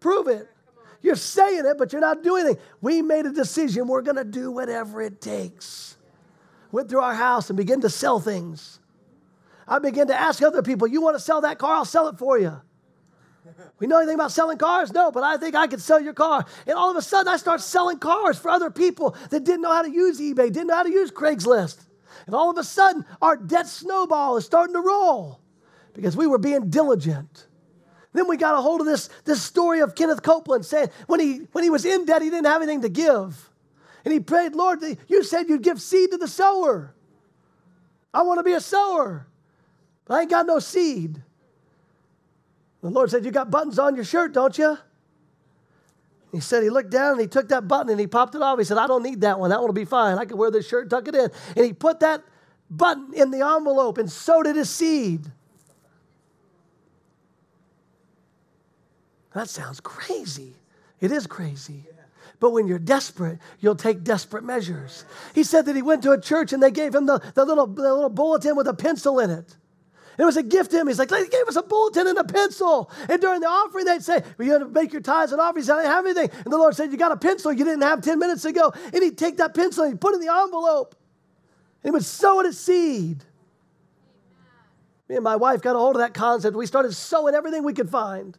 [0.00, 0.48] Prove it.
[1.02, 2.62] You're saying it, but you're not doing anything.
[2.80, 3.88] We made a decision.
[3.88, 5.96] We're going to do whatever it takes.
[6.72, 8.80] Went through our house and began to sell things.
[9.66, 11.76] I began to ask other people, You want to sell that car?
[11.76, 12.60] I'll sell it for you.
[13.78, 14.92] We know anything about selling cars?
[14.92, 16.44] No, but I think I could sell your car.
[16.66, 19.72] And all of a sudden, I start selling cars for other people that didn't know
[19.72, 21.78] how to use eBay, didn't know how to use Craigslist.
[22.26, 25.40] And all of a sudden, our debt snowball is starting to roll
[25.94, 27.46] because we were being diligent.
[28.12, 31.46] Then we got a hold of this, this story of Kenneth Copeland saying when he,
[31.52, 33.50] when he was in debt, he didn't have anything to give.
[34.04, 36.94] And he prayed, Lord, you said you'd give seed to the sower.
[38.12, 39.26] I want to be a sower,
[40.04, 41.22] but I ain't got no seed.
[42.82, 44.78] The Lord said, You got buttons on your shirt, don't you?
[46.32, 48.58] He said he looked down and he took that button and he popped it off.
[48.58, 49.50] He said, I don't need that one.
[49.50, 50.16] That one will be fine.
[50.16, 51.28] I can wear this shirt, tuck it in.
[51.56, 52.22] And he put that
[52.70, 55.26] button in the envelope and so did his seed.
[59.34, 60.54] That sounds crazy.
[61.00, 61.84] It is crazy.
[62.38, 65.04] But when you're desperate, you'll take desperate measures.
[65.34, 67.66] He said that he went to a church and they gave him the, the, little,
[67.66, 69.56] the little bulletin with a pencil in it.
[70.20, 70.86] It was a gift to him.
[70.86, 72.90] He's like, they gave us a bulletin and a pencil.
[73.08, 75.70] And during the offering, they'd say, you got to make your tithes and offerings.
[75.70, 76.30] I didn't have anything.
[76.44, 78.70] And the Lord said, You got a pencil you didn't have 10 minutes ago.
[78.92, 80.94] And he'd take that pencil and he'd put it in the envelope.
[81.82, 83.24] And he would sow it as seed.
[85.08, 86.54] Me and my wife got a hold of that concept.
[86.54, 88.36] We started sowing everything we could find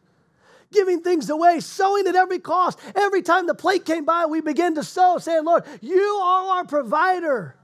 [0.70, 2.78] giving things away, sowing at every cost.
[2.94, 6.64] Every time the plate came by, we began to sow, saying, Lord, you are our
[6.64, 7.56] provider.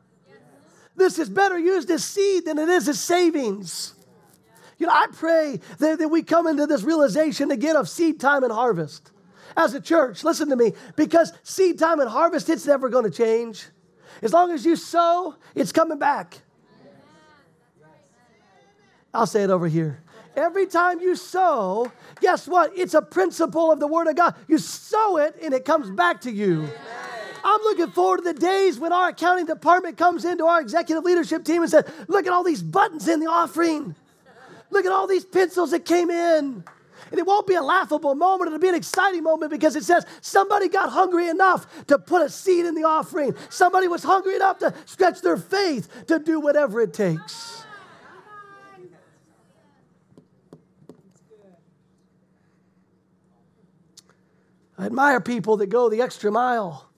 [0.94, 3.94] This is better used as seed than it is as savings.
[4.78, 8.44] You know, I pray that, that we come into this realization again of seed time
[8.44, 9.10] and harvest.
[9.56, 13.10] As a church, listen to me, because seed time and harvest, it's never going to
[13.10, 13.66] change.
[14.22, 16.38] As long as you sow, it's coming back.
[19.12, 20.02] I'll say it over here.
[20.36, 22.76] Every time you sow, guess what?
[22.76, 24.36] It's a principle of the Word of God.
[24.46, 26.68] You sow it and it comes back to you.
[27.42, 31.44] I'm looking forward to the days when our accounting department comes into our executive leadership
[31.44, 33.96] team and says, Look at all these buttons in the offering.
[34.70, 36.64] Look at all these pencils that came in.
[37.10, 40.04] And it won't be a laughable moment, it'll be an exciting moment because it says
[40.20, 43.34] somebody got hungry enough to put a seed in the offering.
[43.48, 47.64] Somebody was hungry enough to stretch their faith to do whatever it takes.
[54.76, 56.88] I admire people that go the extra mile,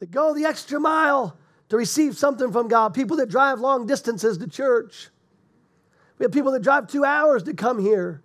[0.00, 1.38] that go the extra mile
[1.70, 5.08] to receive something from God, people that drive long distances to church.
[6.18, 8.22] We have people that drive two hours to come here.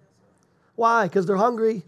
[0.76, 1.08] Why?
[1.08, 1.84] Because they're hungry.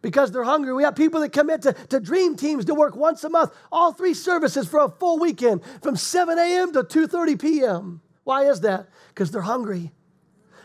[0.00, 0.72] Because they're hungry.
[0.72, 3.92] We have people that commit to, to dream teams to work once a month, all
[3.92, 6.72] three services for a full weekend from 7 a.m.
[6.72, 8.00] to 2:30 p.m.
[8.24, 8.88] Why is that?
[9.08, 9.92] Because they're hungry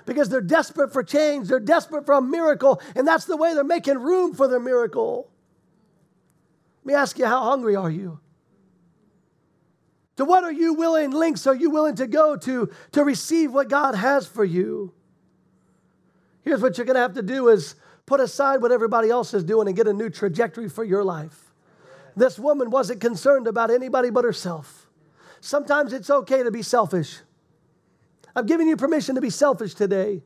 [0.07, 3.63] because they're desperate for change, they're desperate for a miracle, and that's the way they're
[3.63, 5.29] making room for their miracle.
[6.83, 8.19] Let me ask you, how hungry are you?
[10.17, 13.69] To what are you willing, links are you willing to go to to receive what
[13.69, 14.91] God has for you?
[16.41, 19.43] Here's what you're going to have to do is put aside what everybody else is
[19.43, 21.53] doing and get a new trajectory for your life.
[22.15, 24.87] This woman wasn't concerned about anybody but herself.
[25.39, 27.19] Sometimes it's okay to be selfish.
[28.35, 30.23] I'm giving you permission to be selfish today.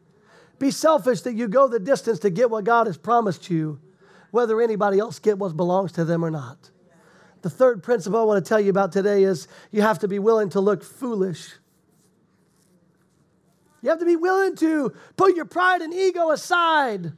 [0.57, 3.79] Be selfish that you go the distance to get what God has promised you,
[4.29, 6.70] whether anybody else get what belongs to them or not.
[7.41, 10.19] The third principle I want to tell you about today is you have to be
[10.19, 11.53] willing to look foolish.
[13.81, 17.13] You have to be willing to put your pride and ego aside.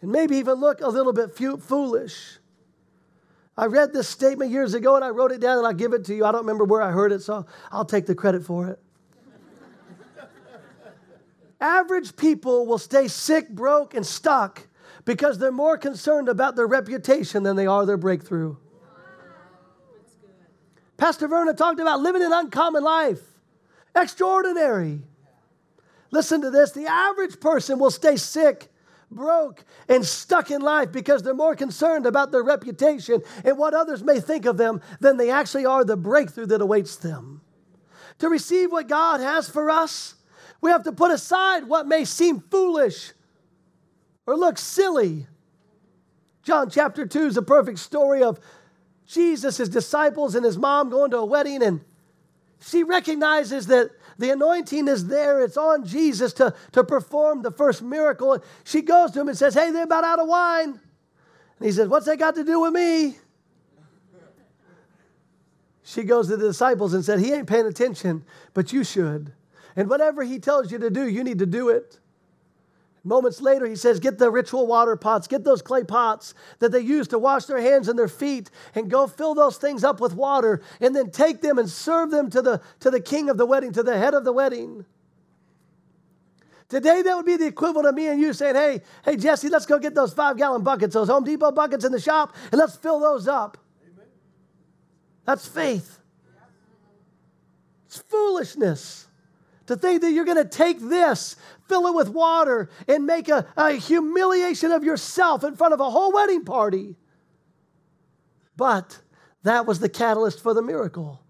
[0.00, 2.38] And maybe even look a little bit foolish.
[3.56, 6.04] I read this statement years ago and I wrote it down and I'll give it
[6.04, 6.24] to you.
[6.24, 8.78] I don't remember where I heard it, so I'll take the credit for it.
[11.60, 14.67] Average people will stay sick, broke, and stuck
[15.08, 18.54] because they're more concerned about their reputation than they are their breakthrough.
[20.98, 23.22] Pastor Verna talked about living an uncommon life,
[23.96, 25.00] extraordinary.
[26.10, 28.68] Listen to this the average person will stay sick,
[29.10, 34.04] broke, and stuck in life because they're more concerned about their reputation and what others
[34.04, 37.40] may think of them than they actually are the breakthrough that awaits them.
[38.18, 40.16] To receive what God has for us,
[40.60, 43.14] we have to put aside what may seem foolish
[44.28, 45.26] or look silly.
[46.42, 48.38] John chapter 2 is a perfect story of
[49.06, 51.80] Jesus, his disciples, and his mom going to a wedding, and
[52.60, 55.42] she recognizes that the anointing is there.
[55.42, 58.44] It's on Jesus to, to perform the first miracle.
[58.64, 60.70] She goes to him and says, Hey, they're about out of wine.
[61.58, 63.16] And he says, What's that got to do with me?
[65.84, 69.32] She goes to the disciples and said, He ain't paying attention, but you should.
[69.74, 71.98] And whatever he tells you to do, you need to do it.
[73.08, 76.80] Moments later, he says, Get the ritual water pots, get those clay pots that they
[76.80, 80.14] use to wash their hands and their feet, and go fill those things up with
[80.14, 83.46] water, and then take them and serve them to the, to the king of the
[83.46, 84.84] wedding, to the head of the wedding.
[86.68, 89.64] Today, that would be the equivalent of me and you saying, Hey, hey, Jesse, let's
[89.64, 92.76] go get those five gallon buckets, those Home Depot buckets in the shop, and let's
[92.76, 93.56] fill those up.
[93.82, 94.06] Amen.
[95.24, 95.98] That's faith.
[97.86, 99.07] It's foolishness
[99.68, 101.36] to think that you're going to take this,
[101.68, 105.88] fill it with water, and make a, a humiliation of yourself in front of a
[105.88, 106.96] whole wedding party.
[108.56, 108.98] But
[109.44, 111.20] that was the catalyst for the miracle.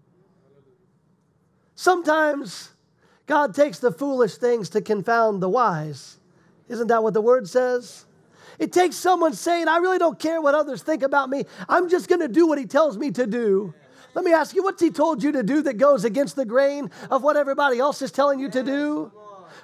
[1.75, 2.69] Sometimes
[3.25, 6.17] God takes the foolish things to confound the wise.
[6.69, 8.05] Isn't that what the word says?
[8.57, 11.43] It takes someone saying, I really don't care what others think about me.
[11.67, 13.73] I'm just going to do what he tells me to do.
[14.13, 16.89] Let me ask you, what's he told you to do that goes against the grain
[17.11, 19.11] of what everybody else is telling you to do?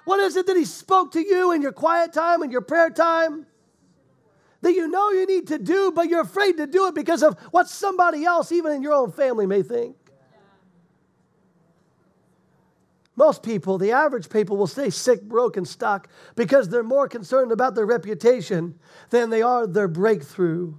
[0.05, 2.89] What is it that he spoke to you in your quiet time and your prayer
[2.89, 3.47] time?
[4.61, 7.37] That you know you need to do, but you're afraid to do it because of
[7.51, 9.95] what somebody else, even in your own family, may think.
[13.15, 17.73] Most people, the average people, will stay sick, broken, stuck because they're more concerned about
[17.73, 18.77] their reputation
[19.09, 20.75] than they are their breakthrough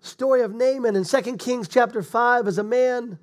[0.00, 3.18] story of Naaman in 2 Kings chapter 5 is a man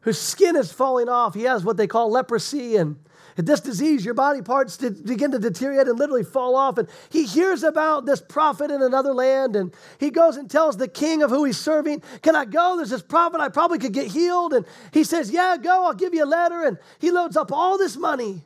[0.00, 1.34] whose skin is falling off.
[1.34, 2.96] He has what they call leprosy, and
[3.36, 6.76] this disease, your body parts begin to deteriorate and literally fall off.
[6.76, 10.88] And he hears about this prophet in another land, and he goes and tells the
[10.88, 12.76] king of who he's serving, Can I go?
[12.76, 14.54] There's this prophet, I probably could get healed.
[14.54, 16.64] And he says, Yeah, go, I'll give you a letter.
[16.64, 18.42] And he loads up all this money.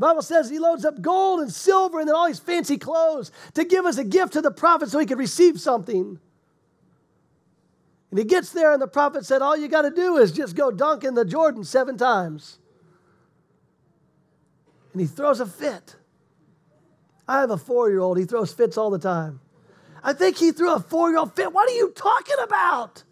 [0.00, 3.30] The Bible says he loads up gold and silver and then all these fancy clothes
[3.52, 6.18] to give as a gift to the prophet so he could receive something.
[8.08, 10.56] And he gets there, and the prophet said, All you got to do is just
[10.56, 12.58] go dunk in the Jordan seven times.
[14.94, 15.96] And he throws a fit.
[17.28, 19.40] I have a four year old, he throws fits all the time.
[20.02, 21.52] I think he threw a four year old fit.
[21.52, 23.04] What are you talking about?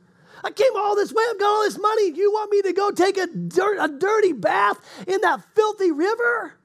[0.42, 2.12] I came all this way, I've got all this money.
[2.12, 6.57] You want me to go take a, dirt, a dirty bath in that filthy river?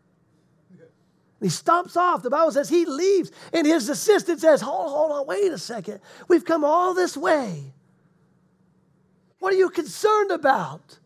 [1.44, 2.24] He stomps off.
[2.24, 6.00] The Bible says he leaves, and his assistant says, Hold, hold on, wait a second.
[6.28, 7.74] We've come all this way.
[9.40, 11.00] What are you concerned about?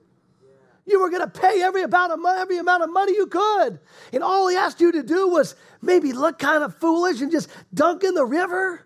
[0.85, 3.79] You were going to pay every money, every amount of money you could.
[4.13, 7.49] And all he asked you to do was maybe look kind of foolish and just
[7.73, 8.85] dunk in the river.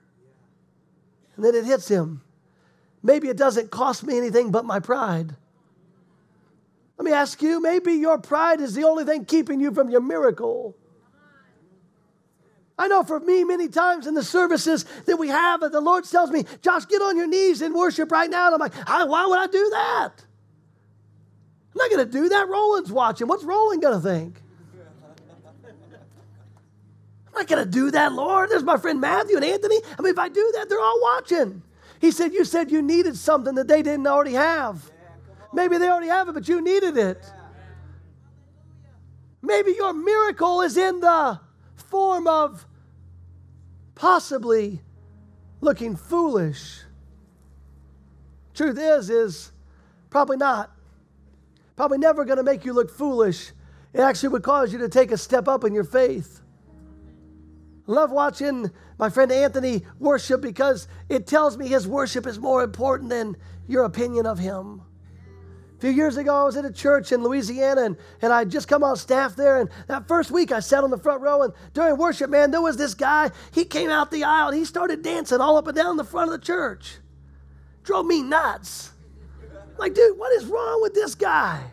[1.36, 2.22] And then it hits him.
[3.04, 5.36] Maybe it doesn't cost me anything but my pride.
[6.98, 10.02] Let me ask you maybe your pride is the only thing keeping you from your
[10.02, 10.76] miracle.
[12.78, 16.32] I know for me, many times in the services that we have, the Lord tells
[16.32, 18.48] me, Josh, get on your knees and worship right now.
[18.48, 18.74] And I'm like,
[19.10, 20.12] why would I do that?
[21.74, 22.48] I'm not going to do that.
[22.50, 23.28] Roland's watching.
[23.28, 24.42] What's Roland going to think?
[27.28, 28.50] I'm not going to do that, Lord.
[28.50, 29.78] There's my friend Matthew and Anthony.
[29.98, 31.62] I mean, if I do that, they're all watching.
[32.00, 34.92] He said, You said you needed something that they didn't already have.
[35.54, 37.32] Maybe they already have it, but you needed it.
[39.42, 41.40] Maybe your miracle is in the
[41.92, 42.66] form of
[43.96, 44.82] possibly
[45.60, 46.80] looking foolish.
[48.56, 49.52] Truth is, is
[50.10, 50.72] probably not.
[51.76, 53.52] Probably never going to make you look foolish.
[53.94, 56.42] It actually would cause you to take a step up in your faith.
[57.88, 63.10] Love watching my friend Anthony worship because it tells me his worship is more important
[63.10, 63.36] than
[63.68, 64.82] your opinion of him
[65.82, 68.84] few years ago, I was at a church in Louisiana and, and I just come
[68.84, 69.60] on staff there.
[69.60, 71.42] And that first week, I sat on the front row.
[71.42, 73.32] And during worship, man, there was this guy.
[73.52, 76.32] He came out the aisle and he started dancing all up and down the front
[76.32, 76.98] of the church.
[77.84, 78.92] Drove me nuts.
[79.80, 81.64] like, dude, what is wrong with this guy?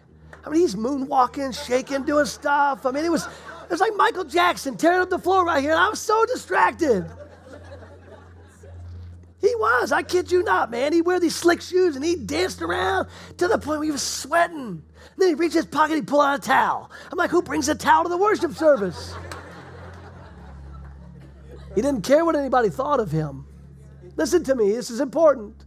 [0.42, 2.86] I mean, he's moonwalking, shaking, doing stuff.
[2.86, 5.72] I mean, it was, it was like Michael Jackson tearing up the floor right here,
[5.72, 7.04] and I was so distracted.
[9.40, 10.92] He was, I kid you not, man.
[10.92, 14.02] He'd wear these slick shoes and he danced around to the point where he was
[14.02, 14.56] sweating.
[14.58, 14.82] And
[15.16, 16.90] then he reached his pocket, he pulled out a towel.
[17.10, 19.14] I'm like, who brings a towel to the worship service?
[21.74, 23.46] He didn't care what anybody thought of him.
[24.16, 25.64] Listen to me, this is important.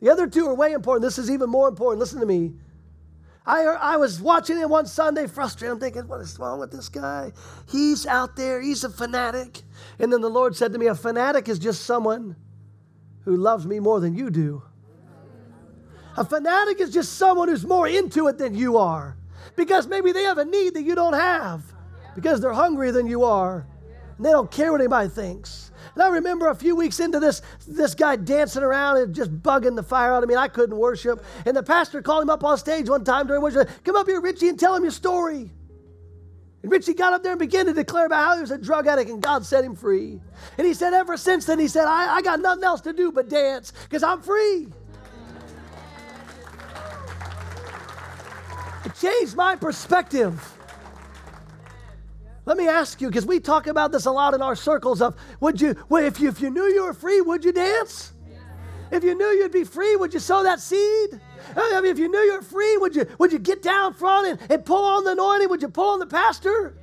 [0.00, 1.02] The other two are way important.
[1.02, 1.98] This is even more important.
[1.98, 2.52] Listen to me.
[3.46, 5.72] I, I was watching him one Sunday, frustrated.
[5.72, 7.32] I'm thinking, what is wrong with this guy?
[7.68, 9.62] He's out there, he's a fanatic.
[9.98, 12.36] And then the Lord said to me, a fanatic is just someone
[13.24, 14.62] who loves me more than you do.
[16.16, 19.16] A fanatic is just someone who's more into it than you are
[19.56, 21.62] because maybe they have a need that you don't have
[22.14, 23.66] because they're hungrier than you are
[24.16, 25.72] and they don't care what anybody thinks.
[25.94, 29.76] And I remember a few weeks into this, this guy dancing around and just bugging
[29.76, 30.34] the fire out of me.
[30.34, 31.24] And I couldn't worship.
[31.46, 33.68] And the pastor called him up on stage one time during worship.
[33.84, 35.52] Come up here, Richie, and tell him your story.
[36.64, 38.86] And Richie got up there and began to declare about how he was a drug
[38.86, 40.18] addict and God set him free.
[40.56, 43.12] And he said, ever since then, he said, I, I got nothing else to do
[43.12, 44.68] but dance because I'm free.
[48.86, 50.56] It changed my perspective.
[52.46, 55.16] Let me ask you, because we talk about this a lot in our circles of
[55.40, 58.13] would you, if you if you knew you were free, would you dance?
[58.94, 61.20] If you knew you'd be free, would you sow that seed?
[61.56, 64.28] I mean, if you knew you were free, would you, would you get down front
[64.28, 65.48] and, and pull on the anointing?
[65.48, 66.78] Would you pull on the pastor?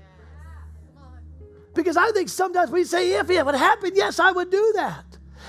[1.74, 5.05] Because I think sometimes we say, if it would happen, yes, I would do that.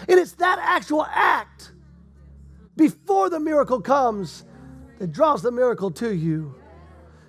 [0.08, 1.72] And it's that actual act
[2.76, 4.44] before the miracle comes
[5.00, 6.54] that draws the miracle to you.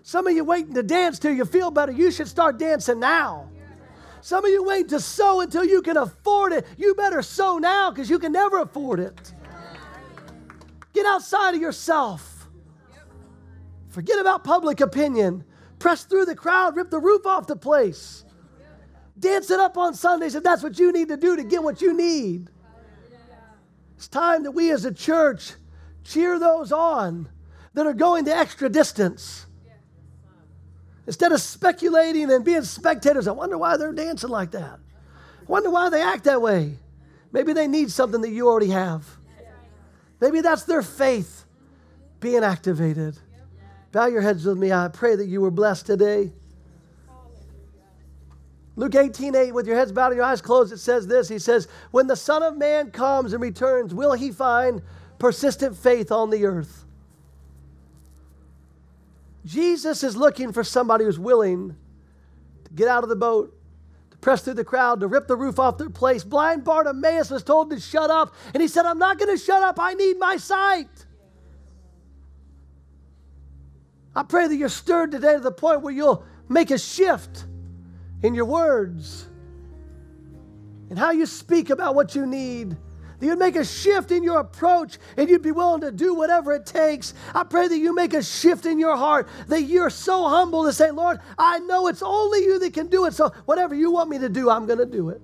[0.03, 1.91] Some of you waiting to dance till you feel better.
[1.91, 3.49] You should start dancing now.
[4.23, 6.65] Some of you wait to sow until you can afford it.
[6.77, 9.33] You better sow now because you can never afford it.
[10.93, 12.47] Get outside of yourself.
[13.89, 15.43] Forget about public opinion.
[15.77, 18.23] Press through the crowd, rip the roof off the place.
[19.19, 21.81] Dance it up on Sundays if that's what you need to do to get what
[21.81, 22.49] you need.
[23.97, 25.51] It's time that we as a church
[26.05, 27.27] cheer those on
[27.73, 29.47] that are going the extra distance.
[31.05, 34.79] Instead of speculating and being spectators, I wonder why they're dancing like that.
[35.41, 36.77] I wonder why they act that way.
[37.31, 39.05] Maybe they need something that you already have.
[40.21, 41.45] Maybe that's their faith
[42.19, 43.17] being activated.
[43.91, 44.71] Bow your heads with me.
[44.71, 46.31] I pray that you were blessed today.
[48.75, 51.29] Luke 18, 8, with your heads bowed and your eyes closed, it says this.
[51.29, 54.81] He says, When the Son of Man comes and returns, will he find
[55.19, 56.85] persistent faith on the earth?
[59.45, 61.75] Jesus is looking for somebody who's willing
[62.65, 63.57] to get out of the boat,
[64.11, 66.23] to press through the crowd, to rip the roof off their place.
[66.23, 69.61] Blind Bartimaeus was told to shut up, and he said, I'm not going to shut
[69.61, 69.77] up.
[69.79, 70.87] I need my sight.
[74.15, 77.45] I pray that you're stirred today to the point where you'll make a shift
[78.21, 79.27] in your words
[80.89, 82.77] and how you speak about what you need
[83.23, 86.51] that you'd make a shift in your approach and you'd be willing to do whatever
[86.51, 87.13] it takes.
[87.33, 90.73] I pray that you make a shift in your heart, that you're so humble to
[90.73, 93.13] say, Lord, I know it's only you that can do it.
[93.13, 95.21] So whatever you want me to do, I'm going to do it.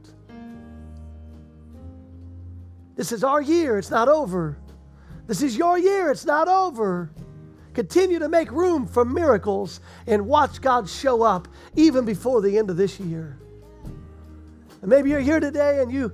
[2.95, 4.57] This is our year, it's not over.
[5.27, 7.11] This is your year, it's not over.
[7.73, 12.69] Continue to make room for miracles and watch God show up even before the end
[12.69, 13.37] of this year.
[14.81, 16.13] And maybe you're here today and you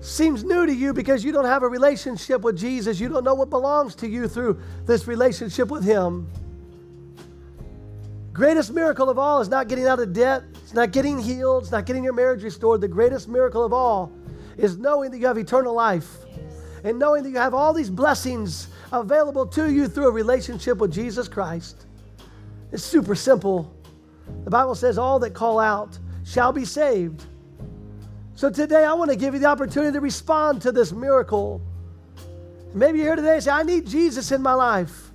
[0.00, 2.98] seems new to you because you don't have a relationship with Jesus.
[2.98, 6.28] You don't know what belongs to you through this relationship with Him.
[8.32, 11.72] Greatest miracle of all is not getting out of debt, it's not getting healed, it's
[11.72, 12.80] not getting your marriage restored.
[12.80, 14.12] The greatest miracle of all
[14.56, 16.08] is knowing that you have eternal life
[16.84, 20.92] and knowing that you have all these blessings available to you through a relationship with
[20.92, 21.86] Jesus Christ.
[22.72, 23.74] It's super simple.
[24.44, 27.26] The Bible says, All that call out shall be saved.
[28.40, 31.60] So today I want to give you the opportunity to respond to this miracle.
[32.72, 35.10] Maybe you're here today and say, I need Jesus in my life.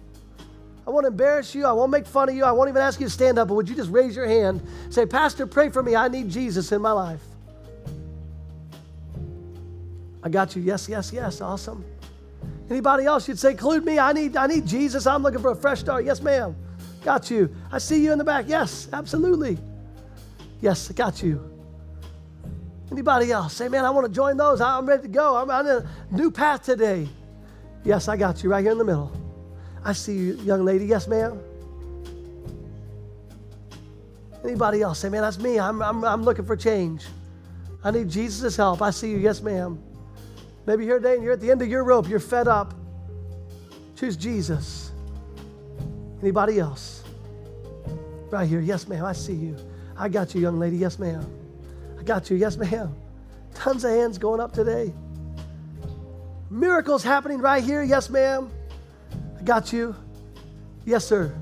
[0.86, 1.66] I won't embarrass you.
[1.66, 2.44] I won't make fun of you.
[2.44, 4.62] I won't even ask you to stand up, but would you just raise your hand?
[4.92, 5.96] Say, Pastor, pray for me.
[5.96, 7.24] I need Jesus in my life.
[10.22, 10.62] I got you.
[10.62, 11.42] Yes, yes, yes.
[11.42, 11.84] Awesome.
[12.70, 13.28] Anybody else?
[13.28, 13.98] You'd say, include me.
[13.98, 15.08] I need, I need Jesus.
[15.08, 16.06] I'm looking for a fresh start.
[16.06, 16.56] Yes, ma'am.
[17.04, 17.50] Got you.
[17.72, 18.46] I see you in the back.
[18.48, 19.58] Yes, absolutely.
[20.62, 21.55] Yes, I got you.
[22.92, 23.54] Anybody else?
[23.54, 24.62] Say, man, I want to join those.
[24.62, 25.36] I'm ready to go.
[25.36, 27.08] I'm on a new path today.
[27.84, 29.12] Yes, I got you right here in the middle.
[29.84, 30.86] I see you, young lady.
[30.86, 31.40] Yes, ma'am.
[34.44, 35.00] Anybody else?
[35.00, 35.60] Say, man, that's me.
[35.60, 37.06] I'm, I'm, I'm looking for change.
[37.84, 38.82] I need Jesus' help.
[38.82, 39.18] I see you.
[39.18, 39.82] Yes, ma'am.
[40.66, 42.08] Maybe you're here today and you're at the end of your rope.
[42.08, 42.74] You're fed up.
[43.96, 44.92] Choose Jesus.
[46.22, 47.04] Anybody else?
[48.32, 48.60] Right here.
[48.60, 49.06] Yes, ma'am.
[49.06, 49.56] I see you.
[49.98, 50.78] I got you, young lady.
[50.78, 51.26] Yes, ma'am.
[52.06, 52.38] Got you.
[52.38, 52.96] Yes, ma'am.
[53.56, 54.94] Tons of hands going up today.
[56.50, 57.84] Miracles happening right here.
[57.84, 58.52] Yes, ma'am.
[59.40, 59.96] I got you.
[60.86, 61.36] Yes, sir.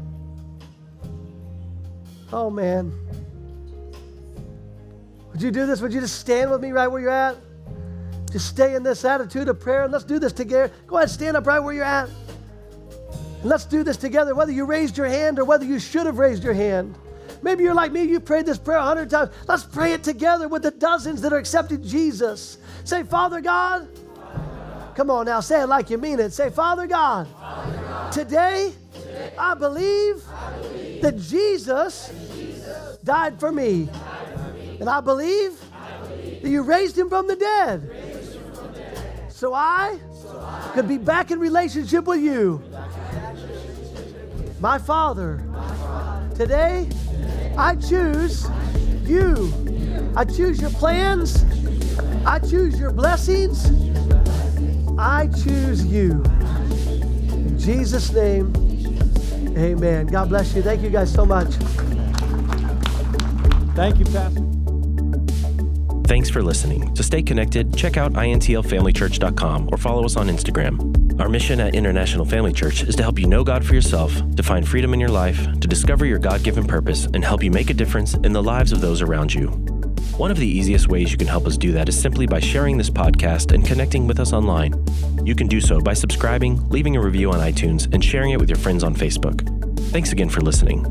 [2.31, 2.93] Oh, man.
[5.31, 5.81] Would you do this?
[5.81, 7.35] Would you just stand with me right where you're at?
[8.31, 10.73] Just stay in this attitude of prayer and let's do this together.
[10.87, 12.09] Go ahead, stand up right where you're at.
[13.41, 16.17] And let's do this together, whether you raised your hand or whether you should have
[16.17, 16.95] raised your hand.
[17.43, 19.31] Maybe you're like me, you prayed this prayer a hundred times.
[19.47, 22.57] Let's pray it together with the dozens that are accepting Jesus.
[22.85, 23.87] Say, Father God.
[24.95, 26.31] Come on now, say it like you mean it.
[26.31, 27.27] Say, Father God.
[28.13, 28.71] Today,
[29.37, 30.23] I, believe
[31.01, 32.09] that Jesus,
[33.03, 33.89] died, for me.
[34.79, 35.59] And I believe,
[36.41, 37.89] that you raised him from the dead.
[39.29, 39.97] So I
[40.73, 42.63] could be back in relationship with you.
[44.59, 46.35] My Father, My Father.
[46.35, 46.89] Today,
[47.57, 48.47] I choose
[49.03, 49.51] you.
[50.15, 51.45] I choose your plans.
[52.25, 53.71] I choose your blessings.
[54.97, 56.23] I choose you.
[57.31, 58.53] In Jesus' name,
[59.57, 60.07] amen.
[60.07, 60.61] God bless you.
[60.61, 61.53] Thank you guys so much.
[63.75, 64.52] Thank you, Pastor.
[66.13, 66.93] Thanks for listening.
[66.93, 71.19] To stay connected, check out intlfamilychurch.com or follow us on Instagram.
[71.19, 74.43] Our mission at International Family Church is to help you know God for yourself, to
[74.43, 77.71] find freedom in your life, to discover your God given purpose, and help you make
[77.71, 79.47] a difference in the lives of those around you.
[80.15, 82.77] One of the easiest ways you can help us do that is simply by sharing
[82.77, 84.85] this podcast and connecting with us online.
[85.25, 88.49] You can do so by subscribing, leaving a review on iTunes, and sharing it with
[88.49, 89.41] your friends on Facebook.
[89.89, 90.85] Thanks again for listening.